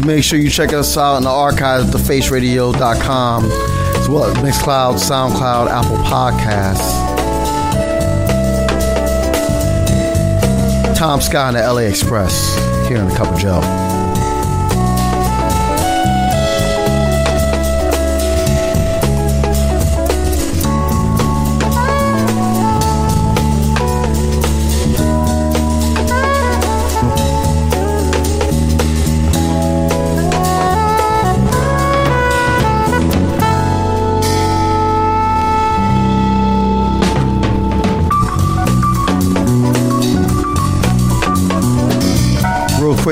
make 0.07 0.23
sure 0.23 0.39
you 0.39 0.49
check 0.49 0.73
us 0.73 0.97
out 0.97 1.16
in 1.16 1.24
the 1.24 1.28
archives 1.28 1.89
at 1.89 2.01
thefaceradio.com 2.01 3.45
as 3.45 4.09
well 4.09 4.24
as 4.24 4.35
Mixcloud, 4.37 4.95
SoundCloud, 4.95 5.69
Apple 5.69 5.97
Podcasts. 5.99 7.05
Tom 10.97 11.20
Scott 11.20 11.55
and 11.55 11.57
the 11.57 11.73
LA 11.73 11.81
Express 11.81 12.55
here 12.89 12.99
in 12.99 13.09
the 13.09 13.15
Cup 13.15 13.33
of 13.33 13.39
Joe. 13.39 13.95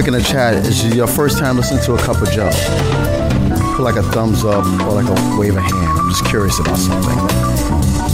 In 0.06 0.12
the 0.12 0.22
chat, 0.22 0.54
is 0.54 0.94
your 0.94 1.06
first 1.06 1.38
time 1.38 1.56
listening 1.56 1.82
to 1.84 1.94
a 1.94 1.98
Cup 1.98 2.20
of 2.20 2.30
Joe? 2.30 2.50
Put 3.76 3.82
like 3.82 3.96
a 3.96 4.02
thumbs 4.02 4.44
up 4.44 4.64
or 4.82 4.92
like 4.92 5.06
a 5.06 5.38
wave 5.38 5.56
of 5.56 5.62
hand. 5.62 5.98
I'm 5.98 6.08
just 6.10 6.26
curious 6.26 6.58
about 6.58 6.78
something. 6.78 8.13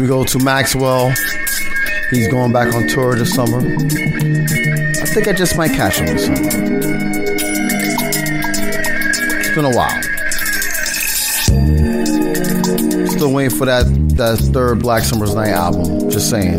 We 0.00 0.08
go 0.08 0.24
to 0.24 0.38
Maxwell. 0.40 1.10
He's 2.10 2.26
going 2.26 2.52
back 2.52 2.74
on 2.74 2.88
tour 2.88 3.14
this 3.14 3.32
summer. 3.32 3.58
I 3.58 5.06
think 5.06 5.28
I 5.28 5.32
just 5.32 5.56
might 5.56 5.70
catch 5.70 5.98
him 5.98 6.06
this 6.06 6.26
summer. 6.26 6.40
It's 9.38 9.54
been 9.54 9.64
a 9.64 9.70
while. 9.70 10.02
Still 13.06 13.32
waiting 13.32 13.56
for 13.56 13.66
that 13.66 13.84
that 14.16 14.38
third 14.52 14.80
Black 14.80 15.04
Summer's 15.04 15.32
Night 15.32 15.50
album. 15.50 16.10
Just 16.10 16.28
saying. 16.28 16.56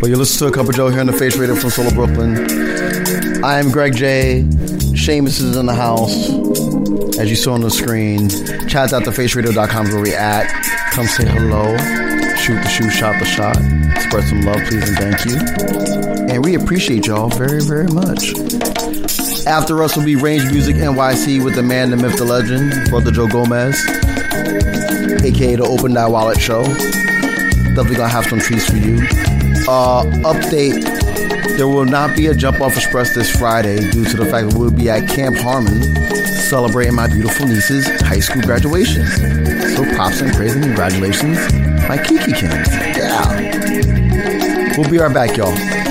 But 0.00 0.08
you 0.08 0.16
listen 0.16 0.46
to 0.46 0.52
A 0.52 0.56
Cup 0.56 0.68
of 0.68 0.74
Joe 0.74 0.88
here 0.88 1.00
on 1.00 1.06
the 1.06 1.12
Face 1.12 1.36
Radio 1.36 1.54
from 1.54 1.68
Soul 1.68 1.86
of 1.86 1.94
Brooklyn. 1.94 3.44
I 3.44 3.58
am 3.58 3.70
Greg 3.70 3.94
J. 3.94 4.44
Seamus 4.94 5.42
is 5.42 5.56
in 5.56 5.66
the 5.66 5.74
house. 5.74 6.30
As 7.18 7.28
you 7.28 7.36
saw 7.36 7.52
on 7.52 7.60
the 7.60 7.70
screen, 7.70 8.30
chat.thefaceradio.com 8.68 9.86
is 9.86 9.92
where 9.92 10.02
we 10.02 10.14
at. 10.14 10.73
Come 10.94 11.06
say 11.08 11.26
hello. 11.26 11.76
Shoot 12.36 12.62
the 12.62 12.68
shoe, 12.68 12.88
shot 12.88 13.18
the 13.18 13.24
shot. 13.24 13.56
Spread 14.00 14.28
some 14.28 14.42
love, 14.42 14.62
please, 14.68 14.88
and 14.88 14.96
thank 14.96 15.24
you. 15.24 16.32
And 16.32 16.44
we 16.44 16.54
appreciate 16.54 17.08
y'all 17.08 17.28
very, 17.30 17.60
very 17.60 17.88
much. 17.88 18.32
After 19.44 19.82
us 19.82 19.96
will 19.96 20.04
be 20.04 20.14
Range 20.14 20.44
Music 20.52 20.76
NYC 20.76 21.44
with 21.44 21.56
the 21.56 21.64
man, 21.64 21.90
the 21.90 21.96
myth, 21.96 22.16
the 22.16 22.24
legend, 22.24 22.88
Brother 22.90 23.10
Joe 23.10 23.26
Gomez, 23.26 23.74
aka 25.24 25.56
the 25.56 25.66
Open 25.68 25.94
That 25.94 26.12
Wallet 26.12 26.40
Show. 26.40 26.62
Definitely 26.62 27.96
gonna 27.96 28.08
have 28.08 28.26
some 28.26 28.38
treats 28.38 28.70
for 28.70 28.76
you. 28.76 28.98
Uh, 29.66 30.04
update 30.22 30.80
there 31.56 31.66
will 31.66 31.86
not 31.86 32.16
be 32.16 32.28
a 32.28 32.34
Jump 32.34 32.60
Off 32.60 32.76
Express 32.76 33.16
this 33.16 33.34
Friday 33.36 33.78
due 33.90 34.04
to 34.04 34.16
the 34.16 34.26
fact 34.26 34.50
that 34.50 34.56
we'll 34.56 34.70
be 34.70 34.88
at 34.88 35.08
Camp 35.08 35.36
Harmon 35.38 35.82
celebrating 36.54 36.94
my 36.94 37.08
beautiful 37.08 37.48
niece's 37.48 37.84
high 38.02 38.20
school 38.20 38.40
graduation. 38.40 39.04
So 39.74 39.84
props 39.96 40.20
and 40.20 40.32
praise 40.32 40.54
and 40.54 40.62
congratulations, 40.62 41.36
my 41.88 41.98
Kiki 42.00 42.30
Kins. 42.30 42.68
Yeah. 42.96 44.76
We'll 44.78 44.88
be 44.88 44.98
right 44.98 45.12
back, 45.12 45.36
y'all. 45.36 45.83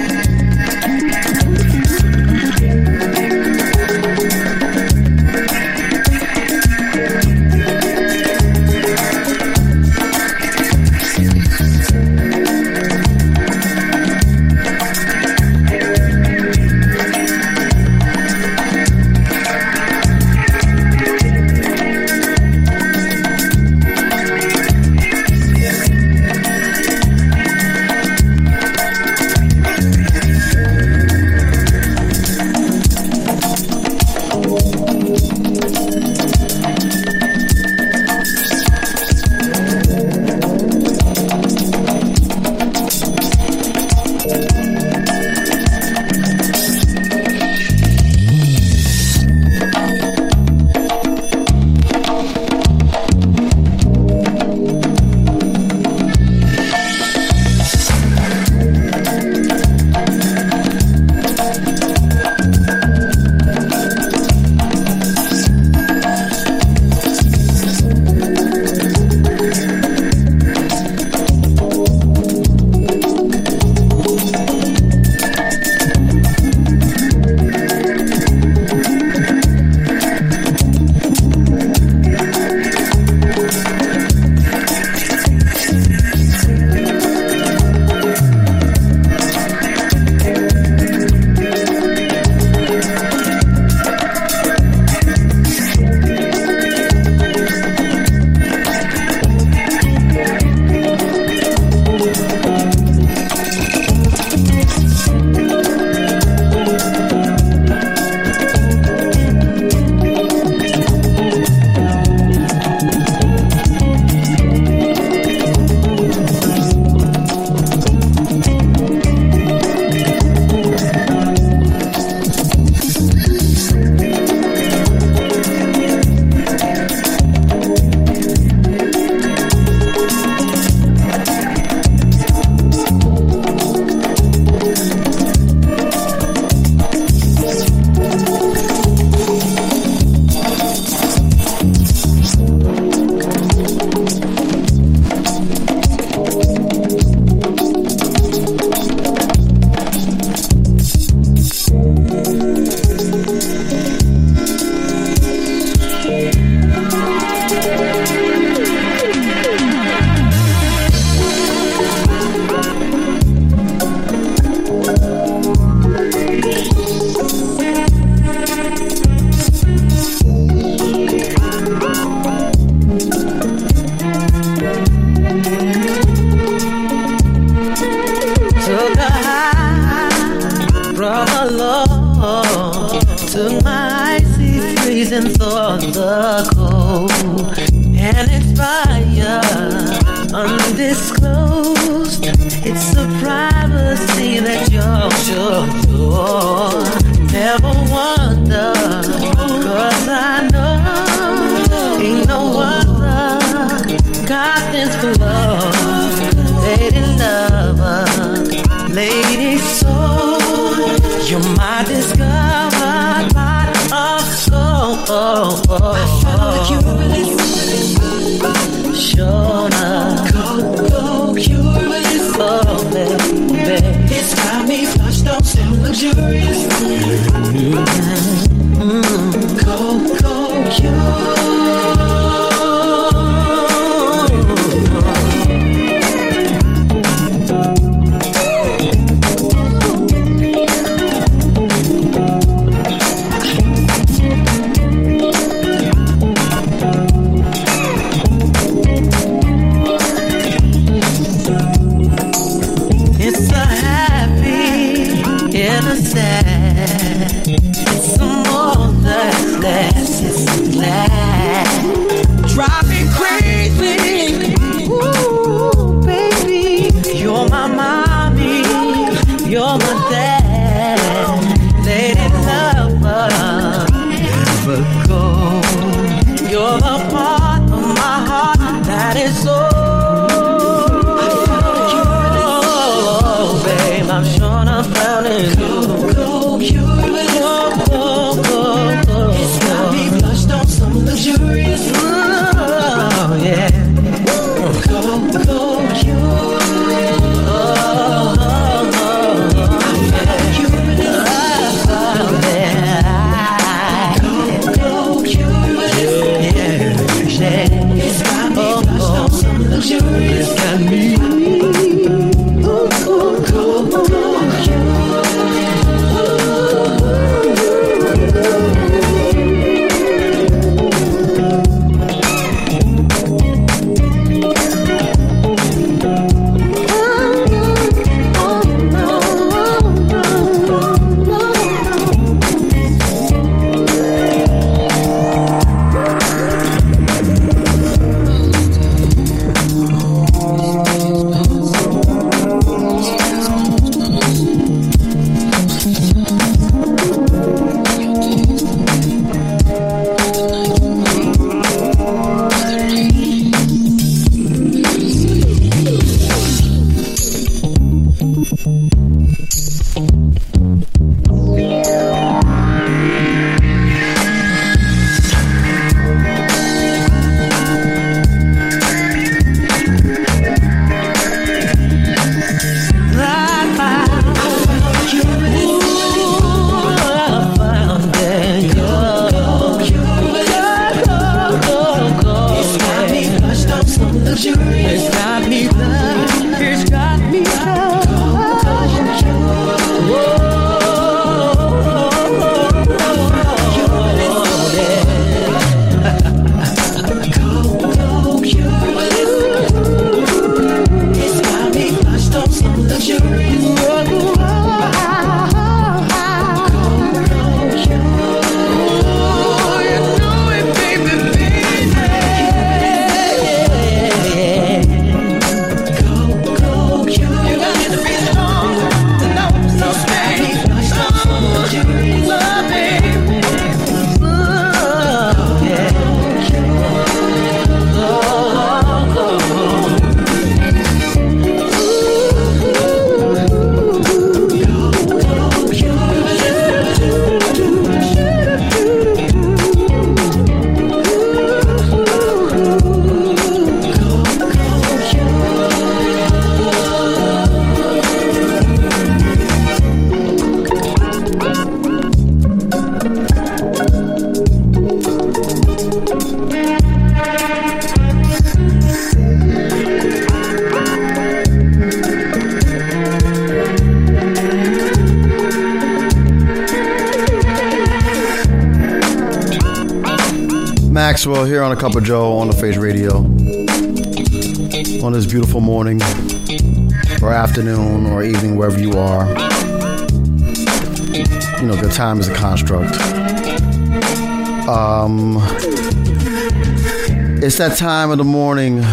That 487.69 487.77
time 487.77 488.11
of 488.11 488.17
the 488.17 488.25
morning 488.25 488.83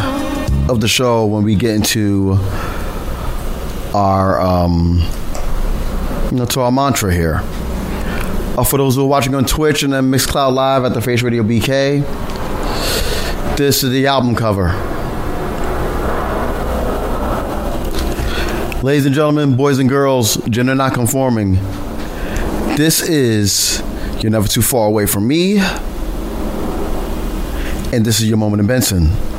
of 0.70 0.80
the 0.80 0.86
show 0.86 1.26
when 1.26 1.42
we 1.42 1.56
get 1.56 1.74
into 1.74 2.38
our, 3.92 4.40
um, 4.40 5.04
you 6.30 6.36
know, 6.36 6.44
to 6.44 6.60
our 6.60 6.70
mantra 6.70 7.12
here. 7.12 7.40
Uh, 8.56 8.62
for 8.62 8.76
those 8.76 8.94
who 8.94 9.02
are 9.02 9.08
watching 9.08 9.34
on 9.34 9.44
Twitch 9.44 9.82
and 9.82 9.92
then 9.92 10.04
Mixcloud 10.04 10.52
Live 10.52 10.84
at 10.84 10.94
the 10.94 11.00
Face 11.00 11.20
Radio 11.20 11.42
BK, 11.42 12.06
this 13.56 13.82
is 13.82 13.90
the 13.90 14.06
album 14.06 14.36
cover. 14.36 14.68
Ladies 18.84 19.04
and 19.04 19.12
gentlemen, 19.12 19.56
boys 19.56 19.80
and 19.80 19.88
girls, 19.88 20.36
gender 20.48 20.76
not 20.76 20.94
conforming, 20.94 21.54
this 22.76 23.02
is 23.02 23.82
You're 24.20 24.30
Never 24.30 24.46
Too 24.46 24.62
Far 24.62 24.86
Away 24.86 25.06
From 25.06 25.26
Me, 25.26 25.58
and 27.92 28.04
this 28.04 28.20
is 28.20 28.28
Your 28.28 28.38
Moment 28.38 28.60
in 28.60 28.66
Benson. 28.66 29.29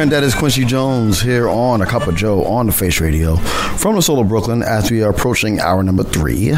Blueprint 0.00 0.12
that 0.12 0.26
is 0.26 0.34
Quincy 0.34 0.64
Jones 0.64 1.20
here 1.20 1.46
on 1.46 1.82
A 1.82 1.86
Cup 1.86 2.06
of 2.06 2.14
Joe 2.14 2.42
on 2.44 2.64
the 2.64 2.72
Face 2.72 3.02
Radio 3.02 3.36
from 3.36 3.96
the 3.96 4.00
Soul 4.00 4.18
of 4.18 4.28
Brooklyn 4.28 4.62
as 4.62 4.90
we 4.90 5.02
are 5.02 5.10
approaching 5.10 5.60
hour 5.60 5.82
number 5.82 6.02
three. 6.02 6.52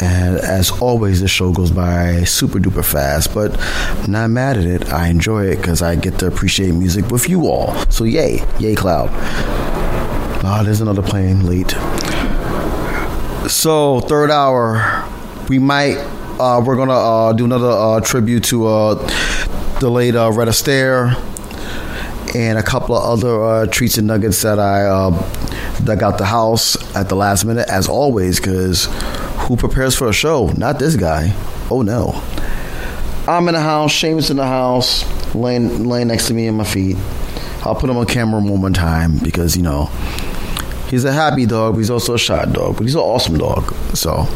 And 0.00 0.36
as 0.38 0.70
always, 0.70 1.20
this 1.20 1.32
show 1.32 1.50
goes 1.50 1.72
by 1.72 2.22
super 2.22 2.60
duper 2.60 2.84
fast, 2.84 3.34
but 3.34 3.58
I'm 3.58 4.12
not 4.12 4.30
mad 4.30 4.56
at 4.56 4.66
it. 4.66 4.92
I 4.92 5.08
enjoy 5.08 5.46
it 5.46 5.56
because 5.56 5.82
I 5.82 5.96
get 5.96 6.20
to 6.20 6.28
appreciate 6.28 6.70
music 6.70 7.10
with 7.10 7.28
you 7.28 7.48
all. 7.48 7.74
So, 7.90 8.04
yay, 8.04 8.46
yay, 8.60 8.76
Cloud. 8.76 9.08
Ah, 10.44 10.62
there's 10.64 10.80
another 10.80 11.02
plane 11.02 11.44
late. 11.44 11.72
So, 13.50 13.98
third 14.02 14.30
hour, 14.30 15.04
we 15.48 15.58
might, 15.58 15.96
uh, 16.38 16.62
we're 16.64 16.76
gonna 16.76 16.92
uh, 16.92 17.32
do 17.32 17.46
another 17.46 17.70
uh, 17.70 18.00
tribute 18.00 18.44
to 18.44 18.68
uh, 18.68 18.94
the 19.80 19.90
late 19.90 20.14
uh, 20.14 20.30
Red 20.30 20.46
Astaire 20.46 21.23
and 22.34 22.58
a 22.58 22.62
couple 22.62 22.96
of 22.96 23.04
other 23.04 23.44
uh, 23.44 23.66
treats 23.66 23.96
and 23.96 24.06
nuggets 24.06 24.42
that 24.42 24.58
I 24.58 24.82
uh, 24.86 25.10
dug 25.84 26.02
out 26.02 26.18
the 26.18 26.24
house 26.24 26.76
at 26.96 27.08
the 27.08 27.14
last 27.14 27.44
minute, 27.44 27.68
as 27.68 27.88
always, 27.88 28.40
because 28.40 28.88
who 29.46 29.56
prepares 29.56 29.94
for 29.94 30.08
a 30.08 30.12
show? 30.12 30.48
Not 30.56 30.78
this 30.78 30.96
guy. 30.96 31.32
Oh 31.70 31.82
no. 31.82 32.20
I'm 33.26 33.48
in 33.48 33.54
the 33.54 33.60
house, 33.60 33.92
Seamus 33.92 34.30
in 34.30 34.36
the 34.36 34.46
house, 34.46 35.04
laying 35.34 35.84
laying 35.84 36.08
next 36.08 36.26
to 36.28 36.34
me 36.34 36.46
in 36.46 36.56
my 36.56 36.64
feet. 36.64 36.96
I'll 37.62 37.74
put 37.74 37.88
him 37.88 37.96
on 37.96 38.06
camera 38.06 38.42
one 38.42 38.60
more 38.60 38.70
time 38.70 39.18
because 39.18 39.56
you 39.56 39.62
know 39.62 39.86
he's 40.88 41.04
a 41.04 41.12
happy 41.12 41.46
dog, 41.46 41.74
but 41.74 41.78
he's 41.78 41.90
also 41.90 42.14
a 42.14 42.18
shy 42.18 42.44
dog, 42.46 42.76
but 42.76 42.82
he's 42.82 42.94
an 42.94 43.00
awesome 43.00 43.38
dog. 43.38 43.72
So 43.96 44.26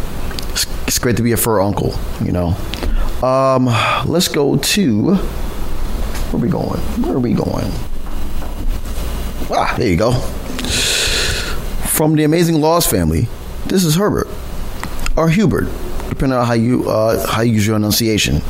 it's, 0.50 0.66
it's 0.86 0.98
great 0.98 1.16
to 1.18 1.22
be 1.22 1.32
a 1.32 1.36
fur 1.36 1.60
uncle, 1.60 1.94
you 2.24 2.32
know. 2.32 2.56
Um, 3.22 3.66
let's 4.06 4.28
go 4.28 4.56
to 4.56 5.14
where 5.14 6.34
are 6.34 6.44
we 6.44 6.48
going? 6.48 6.80
Where 7.02 7.16
are 7.16 7.20
we 7.20 7.34
going? 7.34 7.70
Ah, 9.60 9.74
there 9.76 9.89
you 9.89 9.97
go. 9.97 10.12
From 11.89 12.14
the 12.14 12.22
amazing 12.22 12.60
Laws 12.60 12.86
family, 12.86 13.26
this 13.66 13.82
is 13.82 13.97
Herbert 13.97 14.28
or 15.16 15.28
Hubert, 15.28 15.66
depending 16.09 16.39
on 16.39 16.47
how 16.47 16.52
you 16.52 16.89
uh, 16.89 17.26
how 17.26 17.43
you 17.43 17.55
use 17.55 17.66
your 17.66 17.74
enunciation. 17.74 18.40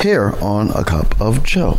Here 0.00 0.32
on 0.40 0.70
a 0.70 0.82
cup 0.84 1.20
of 1.20 1.44
Joe. 1.44 1.78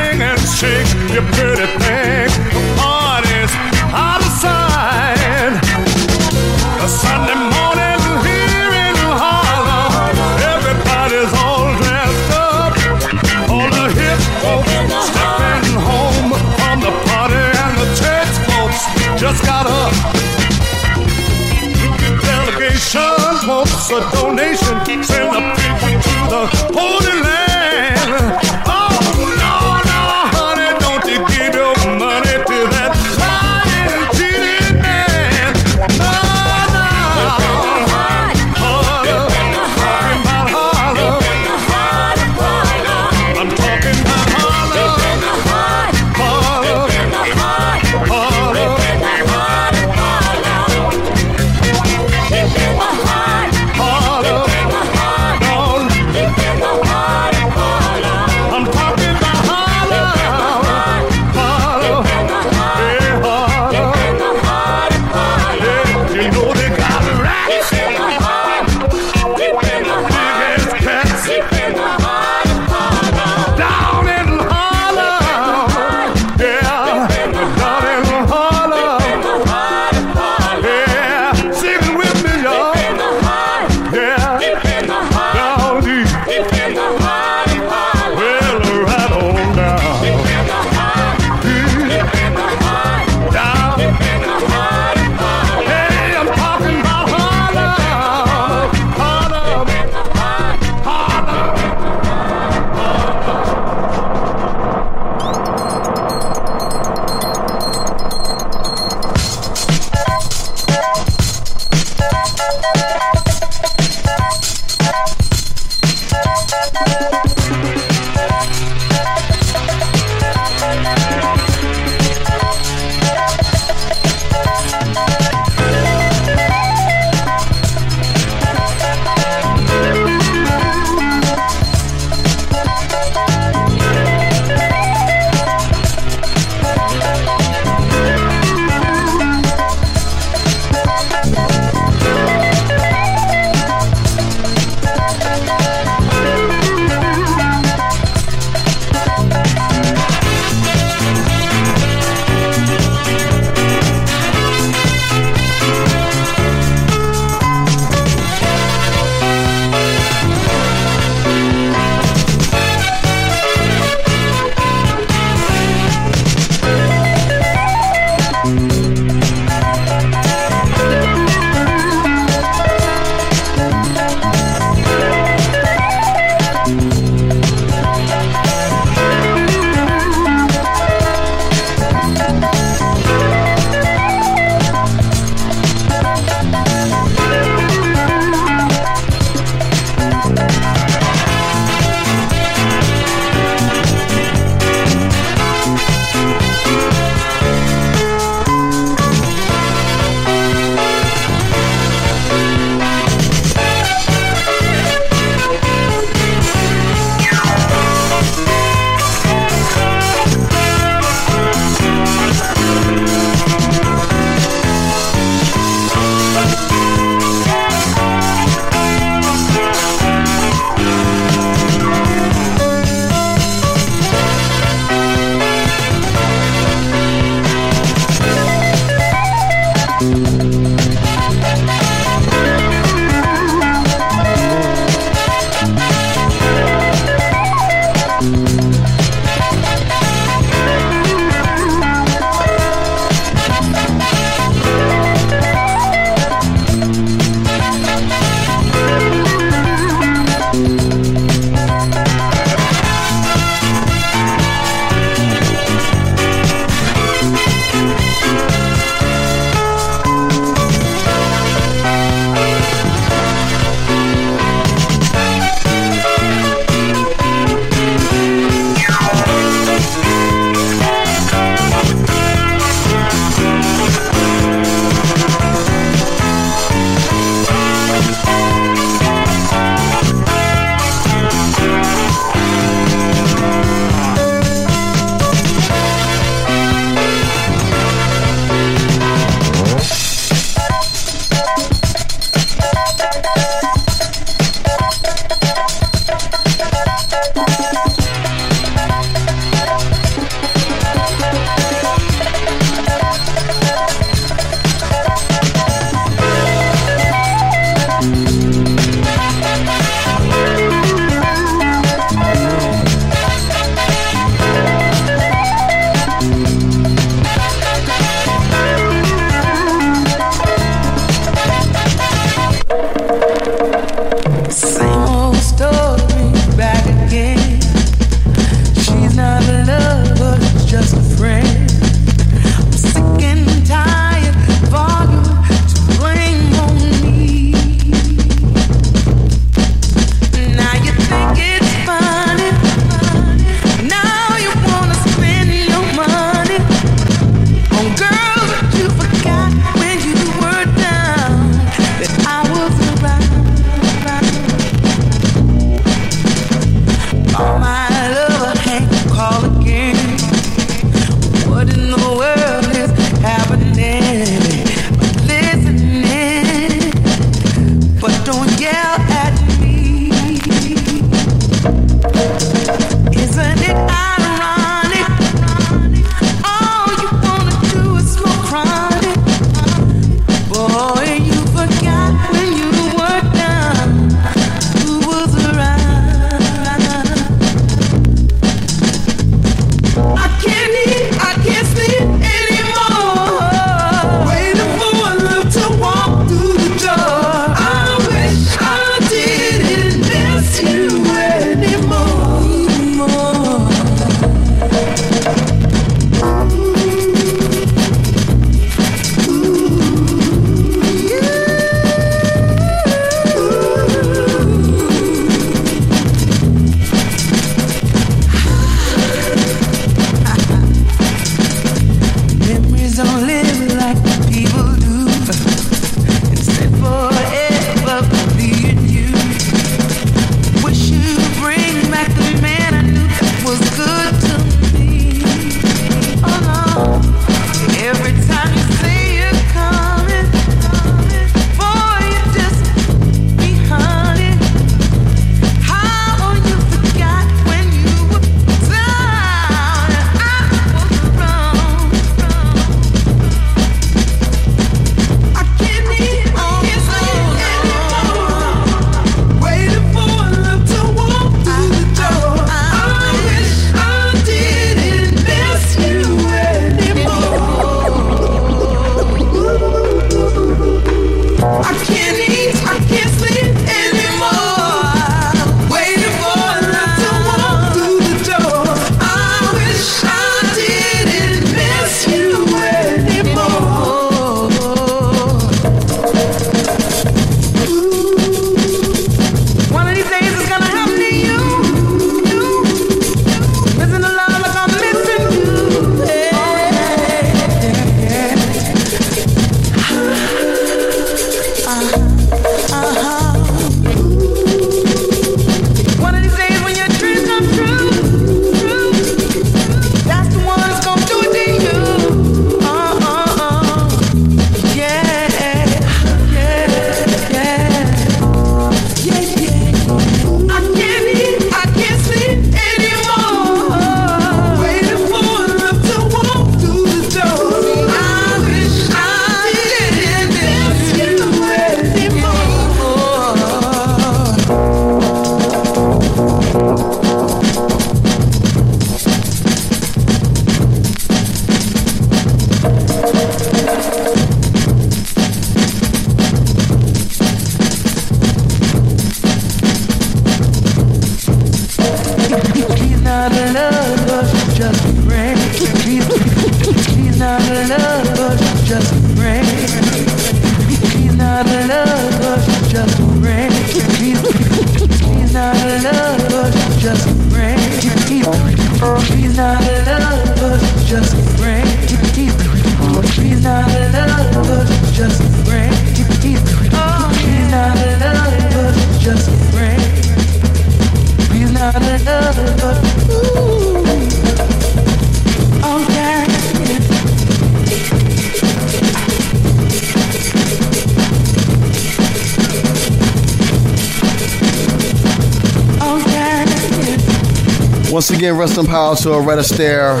Kyle 598.80 598.96
to 598.96 599.20
Red 599.20 599.38
Astaire 599.38 600.00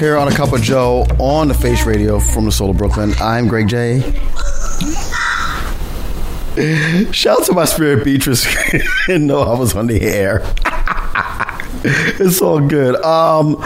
here 0.00 0.16
on 0.16 0.26
A 0.26 0.34
Cup 0.34 0.52
of 0.52 0.60
Joe 0.60 1.06
on 1.20 1.46
the 1.46 1.54
Face 1.54 1.86
Radio 1.86 2.18
from 2.18 2.44
the 2.44 2.50
Soul 2.50 2.70
of 2.70 2.76
Brooklyn. 2.76 3.12
I'm 3.20 3.46
Greg 3.46 3.68
J. 3.68 4.00
Shout 7.12 7.38
out 7.38 7.46
to 7.46 7.52
my 7.52 7.64
spirit 7.64 8.04
Beatrice. 8.04 8.52
Didn't 9.06 9.28
know 9.28 9.42
I 9.42 9.56
was 9.56 9.76
on 9.76 9.86
the 9.86 10.02
air. 10.02 10.42
it's 11.84 12.42
all 12.42 12.66
good. 12.66 12.96
Um, 12.96 13.62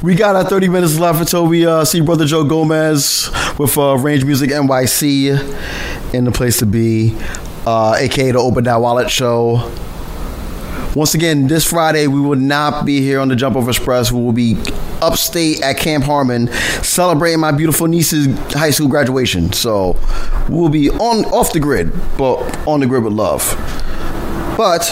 we 0.00 0.14
got 0.14 0.36
our 0.36 0.44
30 0.44 0.68
minutes 0.68 0.96
left 1.00 1.18
until 1.18 1.48
we 1.48 1.66
uh, 1.66 1.84
see 1.84 2.00
Brother 2.00 2.24
Joe 2.24 2.44
Gomez 2.44 3.32
with 3.58 3.76
uh, 3.76 3.96
Range 3.96 4.24
Music 4.24 4.50
NYC 4.50 6.14
in 6.14 6.22
the 6.22 6.30
place 6.30 6.60
to 6.60 6.66
be, 6.66 7.16
uh, 7.66 7.96
aka 7.98 8.30
the 8.30 8.38
Open 8.38 8.62
That 8.62 8.80
Wallet 8.80 9.10
Show. 9.10 9.75
Once 10.96 11.12
again, 11.12 11.46
this 11.46 11.68
Friday, 11.68 12.06
we 12.06 12.18
will 12.18 12.38
not 12.38 12.86
be 12.86 13.02
here 13.02 13.20
on 13.20 13.28
the 13.28 13.36
Jump 13.36 13.54
Off 13.54 13.68
Express. 13.68 14.10
We 14.10 14.18
will 14.18 14.32
be 14.32 14.56
upstate 15.02 15.60
at 15.60 15.76
Camp 15.76 16.04
Harmon 16.04 16.48
celebrating 16.82 17.38
my 17.38 17.52
beautiful 17.52 17.86
niece's 17.86 18.26
high 18.54 18.70
school 18.70 18.88
graduation. 18.88 19.52
So 19.52 20.00
we'll 20.48 20.70
be 20.70 20.88
on 20.88 21.26
off 21.26 21.52
the 21.52 21.60
grid, 21.60 21.92
but 22.16 22.38
on 22.66 22.80
the 22.80 22.86
grid 22.86 23.04
with 23.04 23.12
love. 23.12 23.42
But 24.56 24.90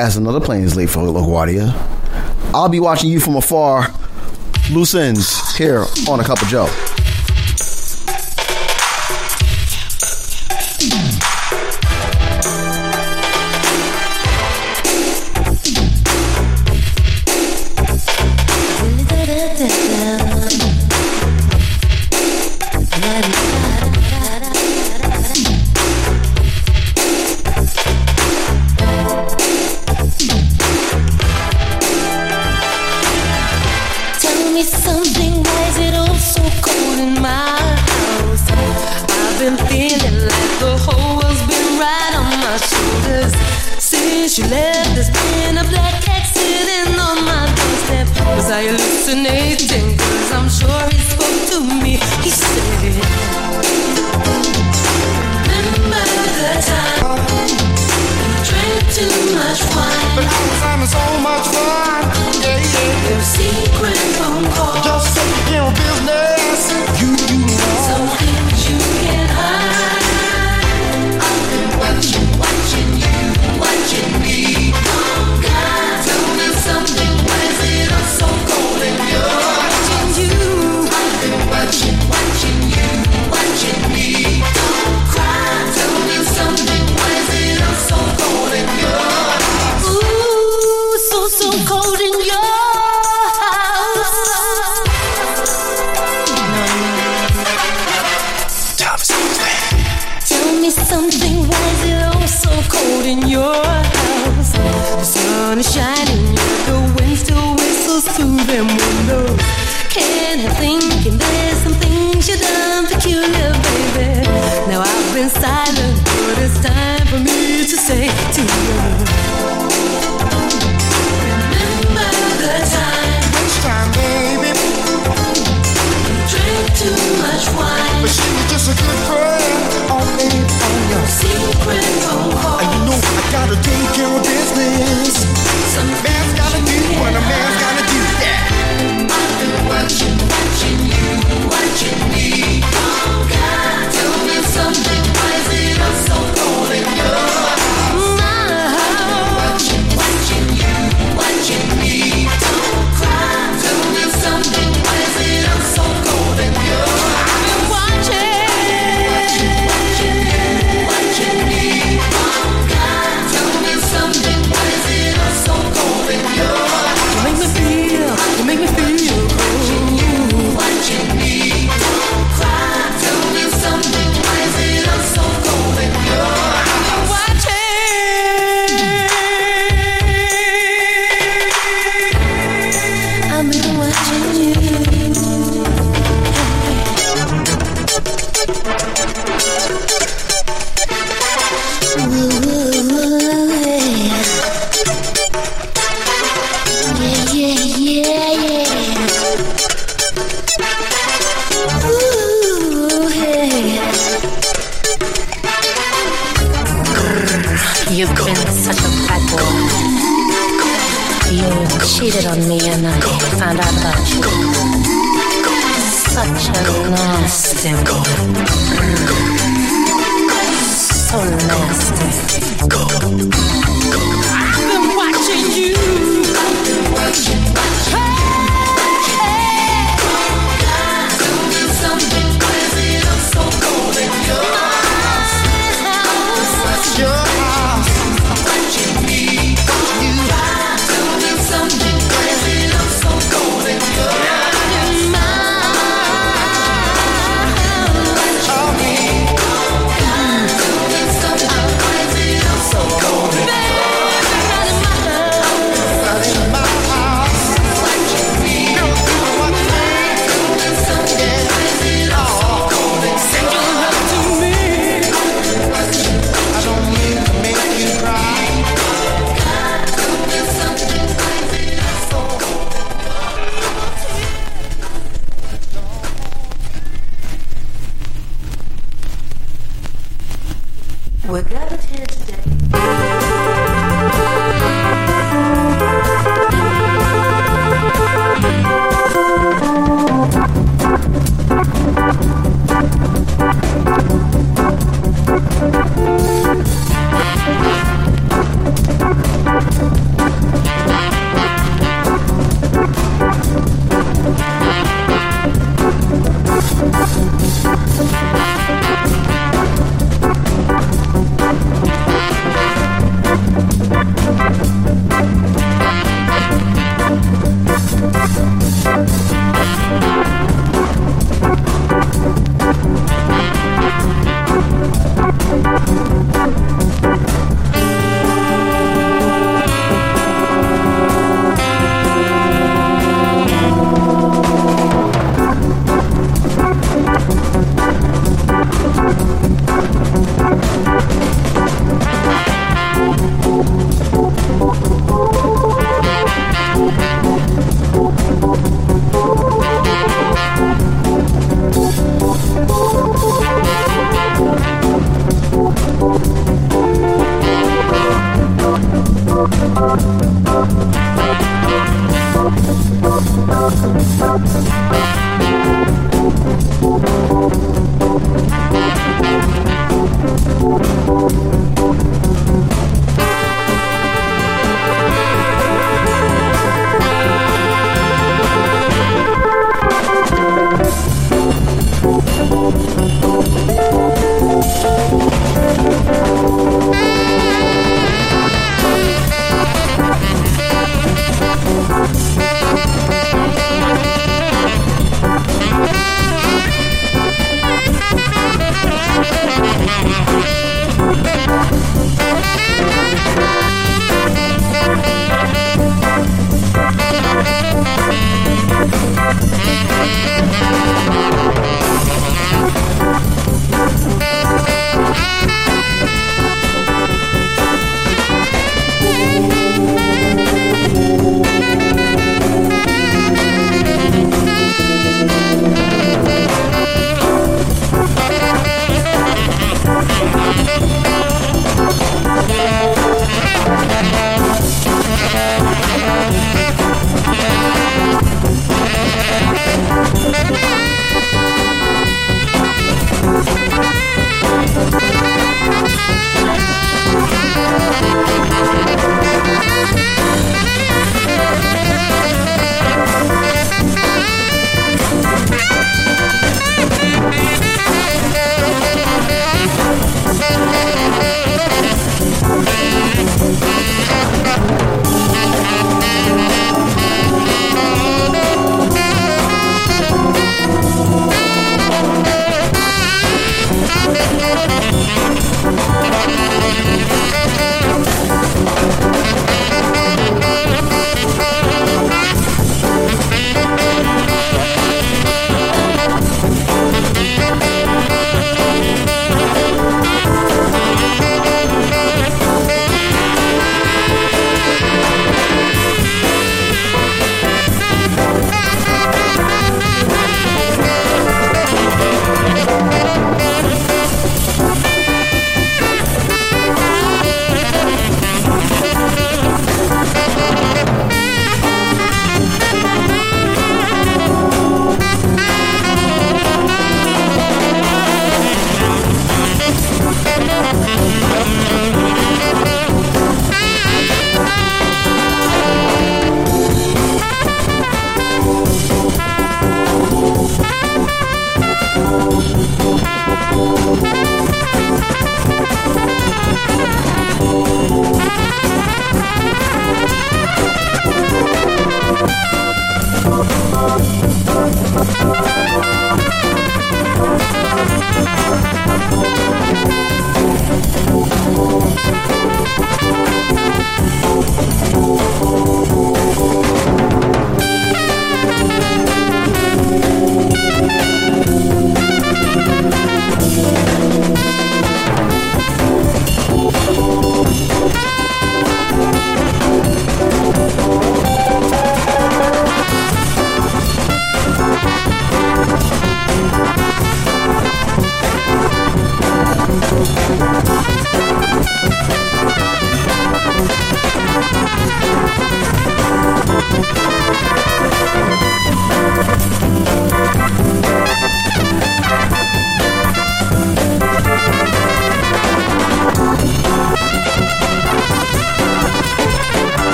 as 0.00 0.16
another 0.16 0.40
plane 0.40 0.64
is 0.64 0.74
late 0.74 0.90
for 0.90 1.02
LaGuardia, 1.02 1.72
I'll 2.52 2.68
be 2.68 2.80
watching 2.80 3.10
you 3.10 3.20
from 3.20 3.36
afar. 3.36 3.94
Loose 4.72 4.96
ends 4.96 5.56
here 5.56 5.84
on 6.08 6.18
a 6.18 6.24
cup 6.24 6.42
of 6.42 6.48
Joe. 6.48 6.66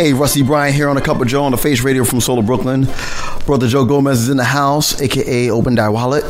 Hey, 0.00 0.14
Rusty 0.14 0.40
Bryan 0.40 0.72
here 0.72 0.88
on 0.88 0.96
a 0.96 1.02
Cup 1.02 1.20
of 1.20 1.28
Joe 1.28 1.44
on 1.44 1.52
the 1.52 1.58
Face 1.58 1.82
Radio 1.82 2.04
from 2.04 2.22
Soul 2.22 2.38
of 2.38 2.46
Brooklyn. 2.46 2.88
Brother 3.44 3.68
Joe 3.68 3.84
Gomez 3.84 4.20
is 4.20 4.28
in 4.30 4.38
the 4.38 4.44
house, 4.44 4.98
aka 4.98 5.50
Open 5.50 5.74
Die 5.74 5.88
Wallet. 5.90 6.24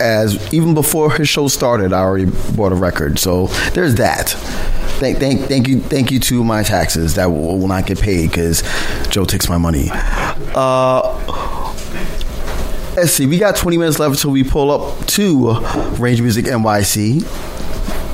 As 0.00 0.54
even 0.54 0.72
before 0.72 1.10
his 1.10 1.28
show 1.28 1.48
started, 1.48 1.92
I 1.92 1.98
already 1.98 2.26
bought 2.54 2.70
a 2.70 2.76
record, 2.76 3.18
so 3.18 3.48
there's 3.72 3.96
that. 3.96 4.28
Thank, 5.00 5.18
thank, 5.18 5.46
thank 5.46 5.66
you, 5.66 5.80
thank 5.80 6.12
you 6.12 6.20
to 6.20 6.44
my 6.44 6.62
taxes 6.62 7.16
that 7.16 7.26
will, 7.26 7.58
will 7.58 7.66
not 7.66 7.86
get 7.86 8.00
paid 8.00 8.30
because 8.30 8.62
Joe 9.08 9.24
takes 9.24 9.48
my 9.48 9.58
money. 9.58 9.88
Uh, 10.54 11.18
let's 12.94 13.10
see, 13.10 13.26
we 13.26 13.38
got 13.38 13.56
20 13.56 13.78
minutes 13.78 13.98
left 13.98 14.14
until 14.14 14.30
we 14.30 14.44
pull 14.44 14.70
up 14.70 15.06
to 15.06 15.58
Range 15.98 16.22
Music 16.22 16.44
NYC 16.44 17.24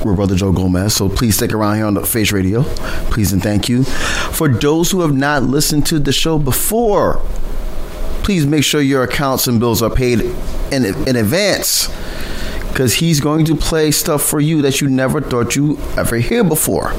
with 0.05 0.15
Brother 0.15 0.35
Joe 0.35 0.51
Gomez. 0.51 0.95
So 0.95 1.09
please 1.09 1.35
stick 1.35 1.53
around 1.53 1.77
here 1.77 1.85
on 1.85 1.95
the 1.95 2.05
Face 2.05 2.31
Radio. 2.31 2.63
Please 3.09 3.33
and 3.33 3.41
thank 3.41 3.67
you. 3.67 3.83
For 4.35 4.49
those 4.49 4.91
who 4.91 4.99
have 4.99 5.13
not 5.13 5.43
listened 5.43 5.85
to 5.85 5.97
the 5.97 6.11
show 6.11 6.37
before, 6.37 7.21
please 8.21 8.45
make 8.45 8.65
sure 8.65 8.81
your 8.81 9.03
accounts 9.03 9.47
and 9.47 9.61
bills 9.61 9.81
are 9.81 9.89
paid 9.89 10.19
in, 10.73 10.83
in 11.07 11.15
advance 11.15 11.87
because 12.67 12.95
he's 12.95 13.21
going 13.21 13.45
to 13.45 13.55
play 13.55 13.91
stuff 13.91 14.21
for 14.21 14.41
you 14.41 14.61
that 14.63 14.81
you 14.81 14.89
never 14.89 15.21
thought 15.21 15.55
you 15.55 15.77
ever 15.95 16.17
hear 16.17 16.43
before. 16.43 16.91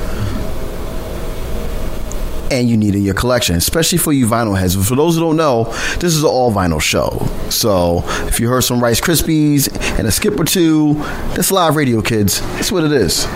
And 2.50 2.70
you 2.70 2.78
need 2.78 2.94
in 2.94 3.02
your 3.02 3.12
collection, 3.12 3.56
especially 3.56 3.98
for 3.98 4.14
you 4.14 4.26
vinyl 4.26 4.58
heads. 4.58 4.74
For 4.88 4.96
those 4.96 5.16
who 5.16 5.20
don't 5.20 5.36
know, 5.36 5.64
this 5.98 6.14
is 6.14 6.22
an 6.22 6.30
all 6.30 6.50
vinyl 6.50 6.80
show. 6.80 7.28
So 7.50 8.02
if 8.28 8.40
you 8.40 8.48
heard 8.48 8.62
some 8.62 8.82
Rice 8.82 9.02
Krispies 9.02 9.68
and 9.98 10.08
a 10.08 10.10
skip 10.10 10.40
or 10.40 10.44
two, 10.44 10.94
that's 11.34 11.52
live 11.52 11.76
radio, 11.76 12.00
kids. 12.00 12.40
That's 12.54 12.72
what 12.72 12.84
it 12.84 12.92
is. 12.92 13.26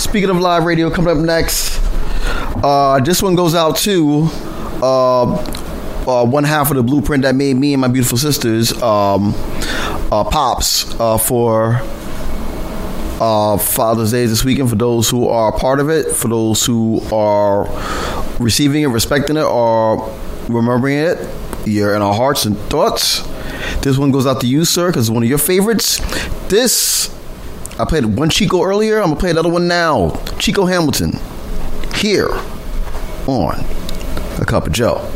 Speaking 0.00 0.30
of 0.30 0.38
live 0.38 0.64
radio, 0.64 0.90
coming 0.90 1.16
up 1.16 1.24
next, 1.24 1.85
uh, 2.62 3.00
this 3.00 3.22
one 3.22 3.34
goes 3.34 3.54
out 3.54 3.76
to 3.78 4.28
uh, 4.82 5.22
uh, 6.06 6.24
one 6.24 6.44
half 6.44 6.70
of 6.70 6.76
the 6.76 6.82
blueprint 6.82 7.22
that 7.22 7.34
made 7.34 7.54
me 7.56 7.72
and 7.74 7.80
my 7.80 7.88
beautiful 7.88 8.18
sisters 8.18 8.72
um, 8.82 9.34
uh, 10.12 10.24
pops 10.24 10.98
uh, 11.00 11.18
for 11.18 11.80
uh, 13.20 13.56
Father's 13.58 14.12
Day 14.12 14.26
this 14.26 14.44
weekend. 14.44 14.70
For 14.70 14.76
those 14.76 15.08
who 15.10 15.28
are 15.28 15.52
part 15.58 15.80
of 15.80 15.88
it, 15.88 16.12
for 16.14 16.28
those 16.28 16.64
who 16.64 17.00
are 17.12 17.66
receiving 18.38 18.82
it, 18.82 18.88
respecting 18.88 19.36
it, 19.36 19.44
or 19.44 20.14
remembering 20.48 20.98
it, 20.98 21.18
you're 21.66 21.94
in 21.94 22.02
our 22.02 22.14
hearts 22.14 22.44
and 22.44 22.56
thoughts. 22.70 23.26
This 23.82 23.98
one 23.98 24.10
goes 24.10 24.26
out 24.26 24.40
to 24.42 24.46
you, 24.46 24.64
sir, 24.64 24.88
because 24.88 25.08
it's 25.08 25.14
one 25.14 25.22
of 25.22 25.28
your 25.28 25.38
favorites. 25.38 25.98
This, 26.48 27.08
I 27.80 27.84
played 27.84 28.04
one 28.04 28.30
Chico 28.30 28.62
earlier. 28.62 28.98
I'm 28.98 29.08
gonna 29.08 29.20
play 29.20 29.30
another 29.30 29.48
one 29.48 29.66
now. 29.66 30.10
Chico 30.38 30.66
Hamilton, 30.66 31.12
here 31.96 32.28
on 33.26 33.58
a 34.38 34.44
cup 34.44 34.66
of 34.66 34.72
Joe. 34.72 35.15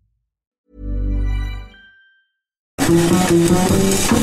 Thank 2.93 4.11
you. 4.11 4.20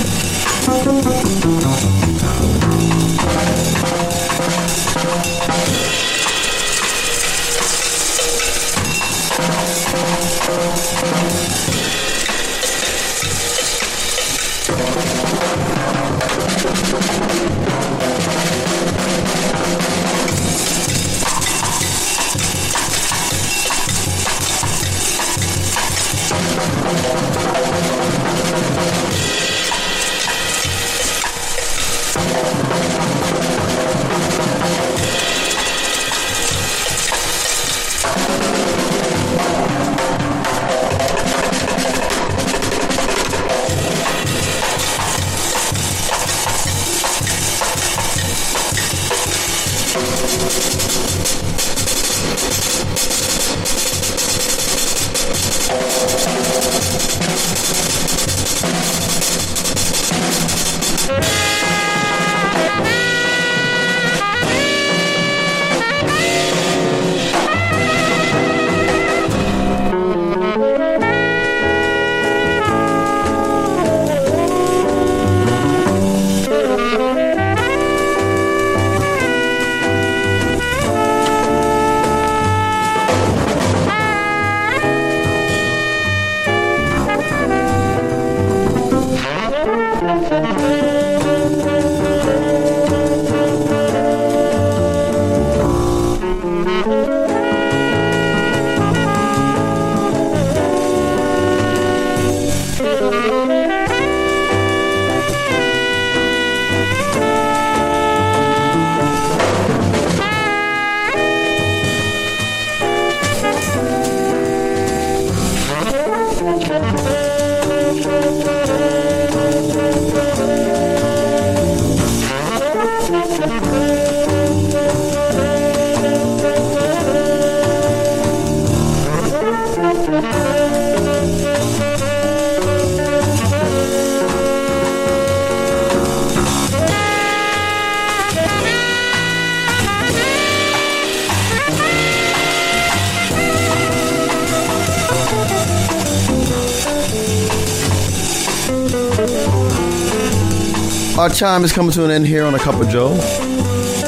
Our 151.28 151.34
time 151.34 151.62
is 151.62 151.74
coming 151.74 151.92
to 151.92 152.06
an 152.06 152.10
end 152.10 152.26
here 152.26 152.42
on 152.46 152.54
a 152.54 152.58
Cup 152.58 152.80
of 152.80 152.88
Joe 152.88 153.10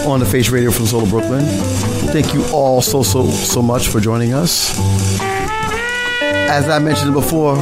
on 0.09 0.21
the 0.21 0.27
Face 0.27 0.49
Radio 0.49 0.71
from 0.71 0.87
Soul 0.87 1.03
of 1.03 1.11
Brooklyn. 1.11 1.45
Thank 2.15 2.33
you 2.33 2.43
all 2.47 2.81
so 2.81 3.03
so 3.03 3.29
so 3.31 3.61
much 3.61 3.89
for 3.89 4.01
joining 4.01 4.33
us. 4.33 4.75
As 5.21 6.67
I 6.71 6.79
mentioned 6.79 7.13
before, 7.13 7.57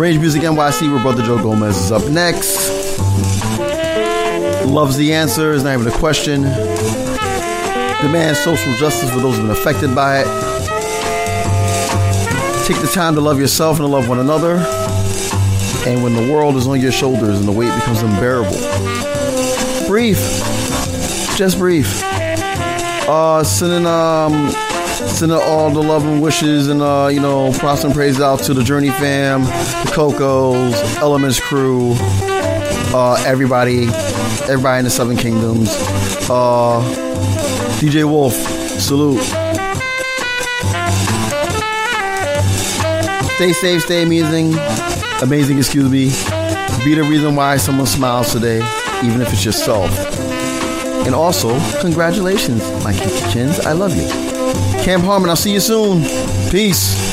Range 0.00 0.18
Music 0.18 0.42
NYC 0.42 0.92
with 0.92 1.02
Brother 1.02 1.22
Joe 1.22 1.40
Gomez 1.40 1.76
is 1.78 1.92
up 1.92 2.10
next. 2.10 2.56
Loves 4.66 4.96
the 4.96 5.12
answer 5.14 5.52
is 5.52 5.62
not 5.62 5.74
even 5.78 5.86
a 5.86 5.96
question. 5.96 6.42
Demand 8.02 8.36
social 8.36 8.74
justice 8.74 9.08
for 9.10 9.20
those 9.20 9.36
who've 9.36 9.46
been 9.46 9.56
affected 9.56 9.94
by 9.94 10.22
it. 10.22 10.26
Take 12.66 12.80
the 12.80 12.90
time 12.92 13.14
to 13.14 13.20
love 13.20 13.38
yourself 13.38 13.78
and 13.78 13.86
to 13.86 13.92
love 13.92 14.08
one 14.08 14.18
another. 14.18 14.85
And 15.86 16.02
when 16.02 16.14
the 16.14 16.32
world 16.32 16.56
is 16.56 16.66
on 16.66 16.80
your 16.80 16.90
shoulders 16.90 17.38
and 17.38 17.46
the 17.46 17.52
weight 17.52 17.72
becomes 17.76 18.02
unbearable, 18.02 18.58
breathe. 19.86 20.18
Just 21.36 21.58
breathe. 21.58 21.86
Uh, 23.08 23.44
sending 23.44 23.86
um, 23.86 24.50
sending 25.06 25.38
all 25.38 25.70
the 25.70 25.80
love 25.80 26.04
and 26.04 26.20
wishes 26.20 26.66
and 26.66 26.82
uh, 26.82 27.08
you 27.12 27.20
know, 27.20 27.52
props 27.52 27.84
and 27.84 27.94
praise 27.94 28.20
out 28.20 28.40
to 28.40 28.52
the 28.52 28.64
Journey 28.64 28.90
fam, 28.90 29.44
the 29.44 29.92
Cocos, 29.94 30.74
Elements 30.96 31.38
crew, 31.38 31.94
uh, 31.98 33.22
everybody, 33.24 33.84
everybody 34.48 34.78
in 34.78 34.84
the 34.84 34.90
Seven 34.90 35.16
Kingdoms. 35.16 35.68
Uh, 36.28 36.82
DJ 37.78 38.04
Wolf, 38.10 38.32
salute. 38.32 39.22
Stay 43.36 43.52
safe, 43.52 43.82
stay 43.82 44.02
amazing. 44.02 44.95
Amazing, 45.22 45.58
excuse 45.58 45.90
me. 45.90 46.06
Be 46.84 46.94
the 46.94 47.02
reason 47.08 47.34
why 47.34 47.56
someone 47.56 47.86
smiles 47.86 48.32
today, 48.32 48.58
even 49.02 49.20
if 49.20 49.32
it's 49.32 49.44
yourself. 49.44 49.90
And 51.06 51.14
also, 51.14 51.58
congratulations, 51.80 52.62
my 52.84 52.92
Kiki 52.92 53.32
Chins. 53.32 53.60
I 53.60 53.72
love 53.72 53.96
you. 53.96 54.06
Camp 54.84 55.04
Harmon, 55.04 55.30
I'll 55.30 55.36
see 55.36 55.52
you 55.52 55.60
soon. 55.60 56.02
Peace. 56.50 57.05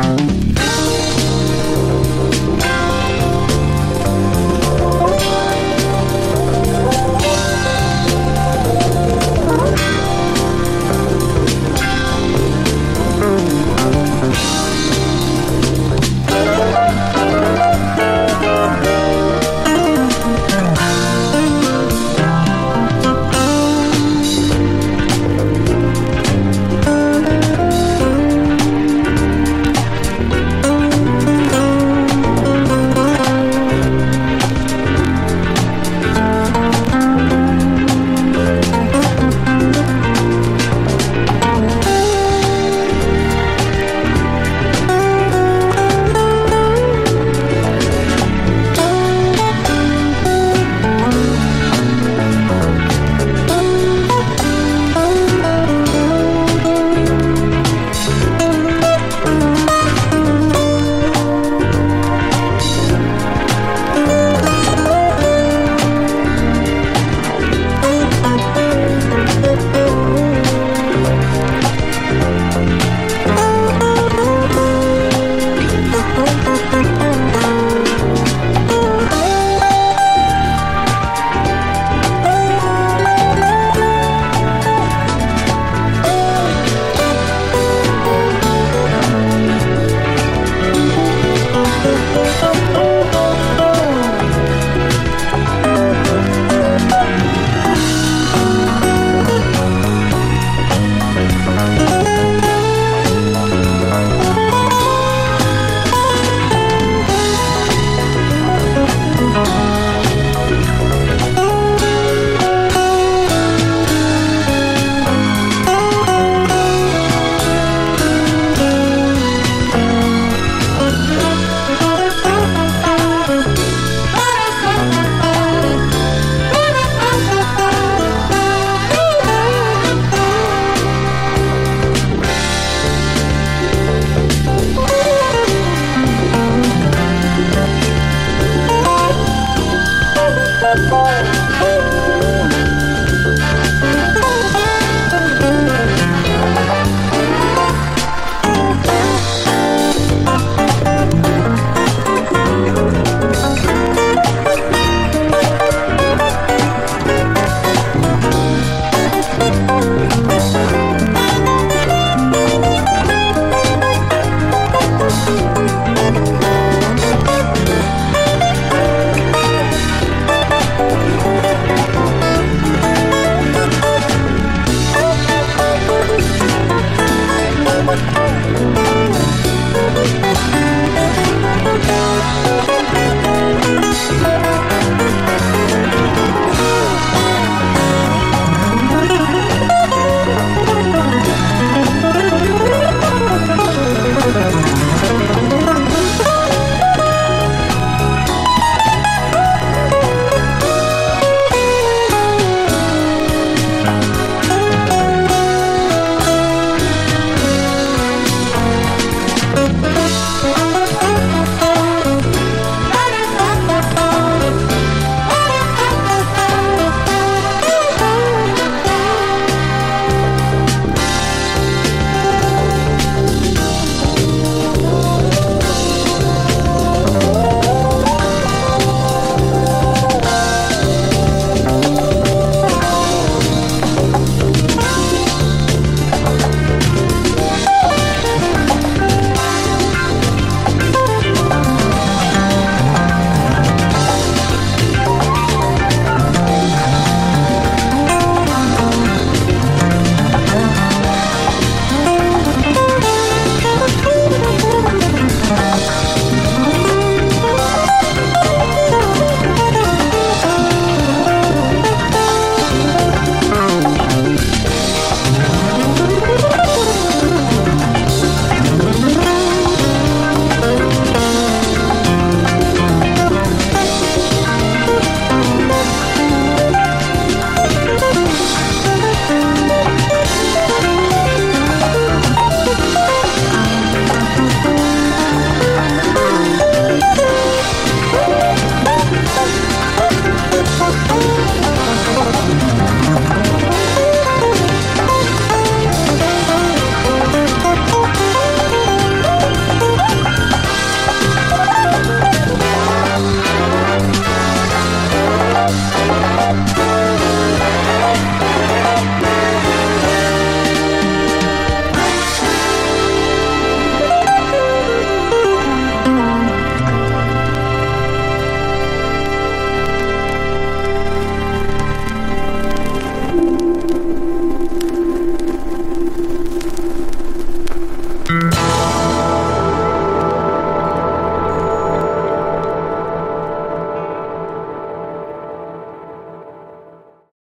Bye. 0.00 0.39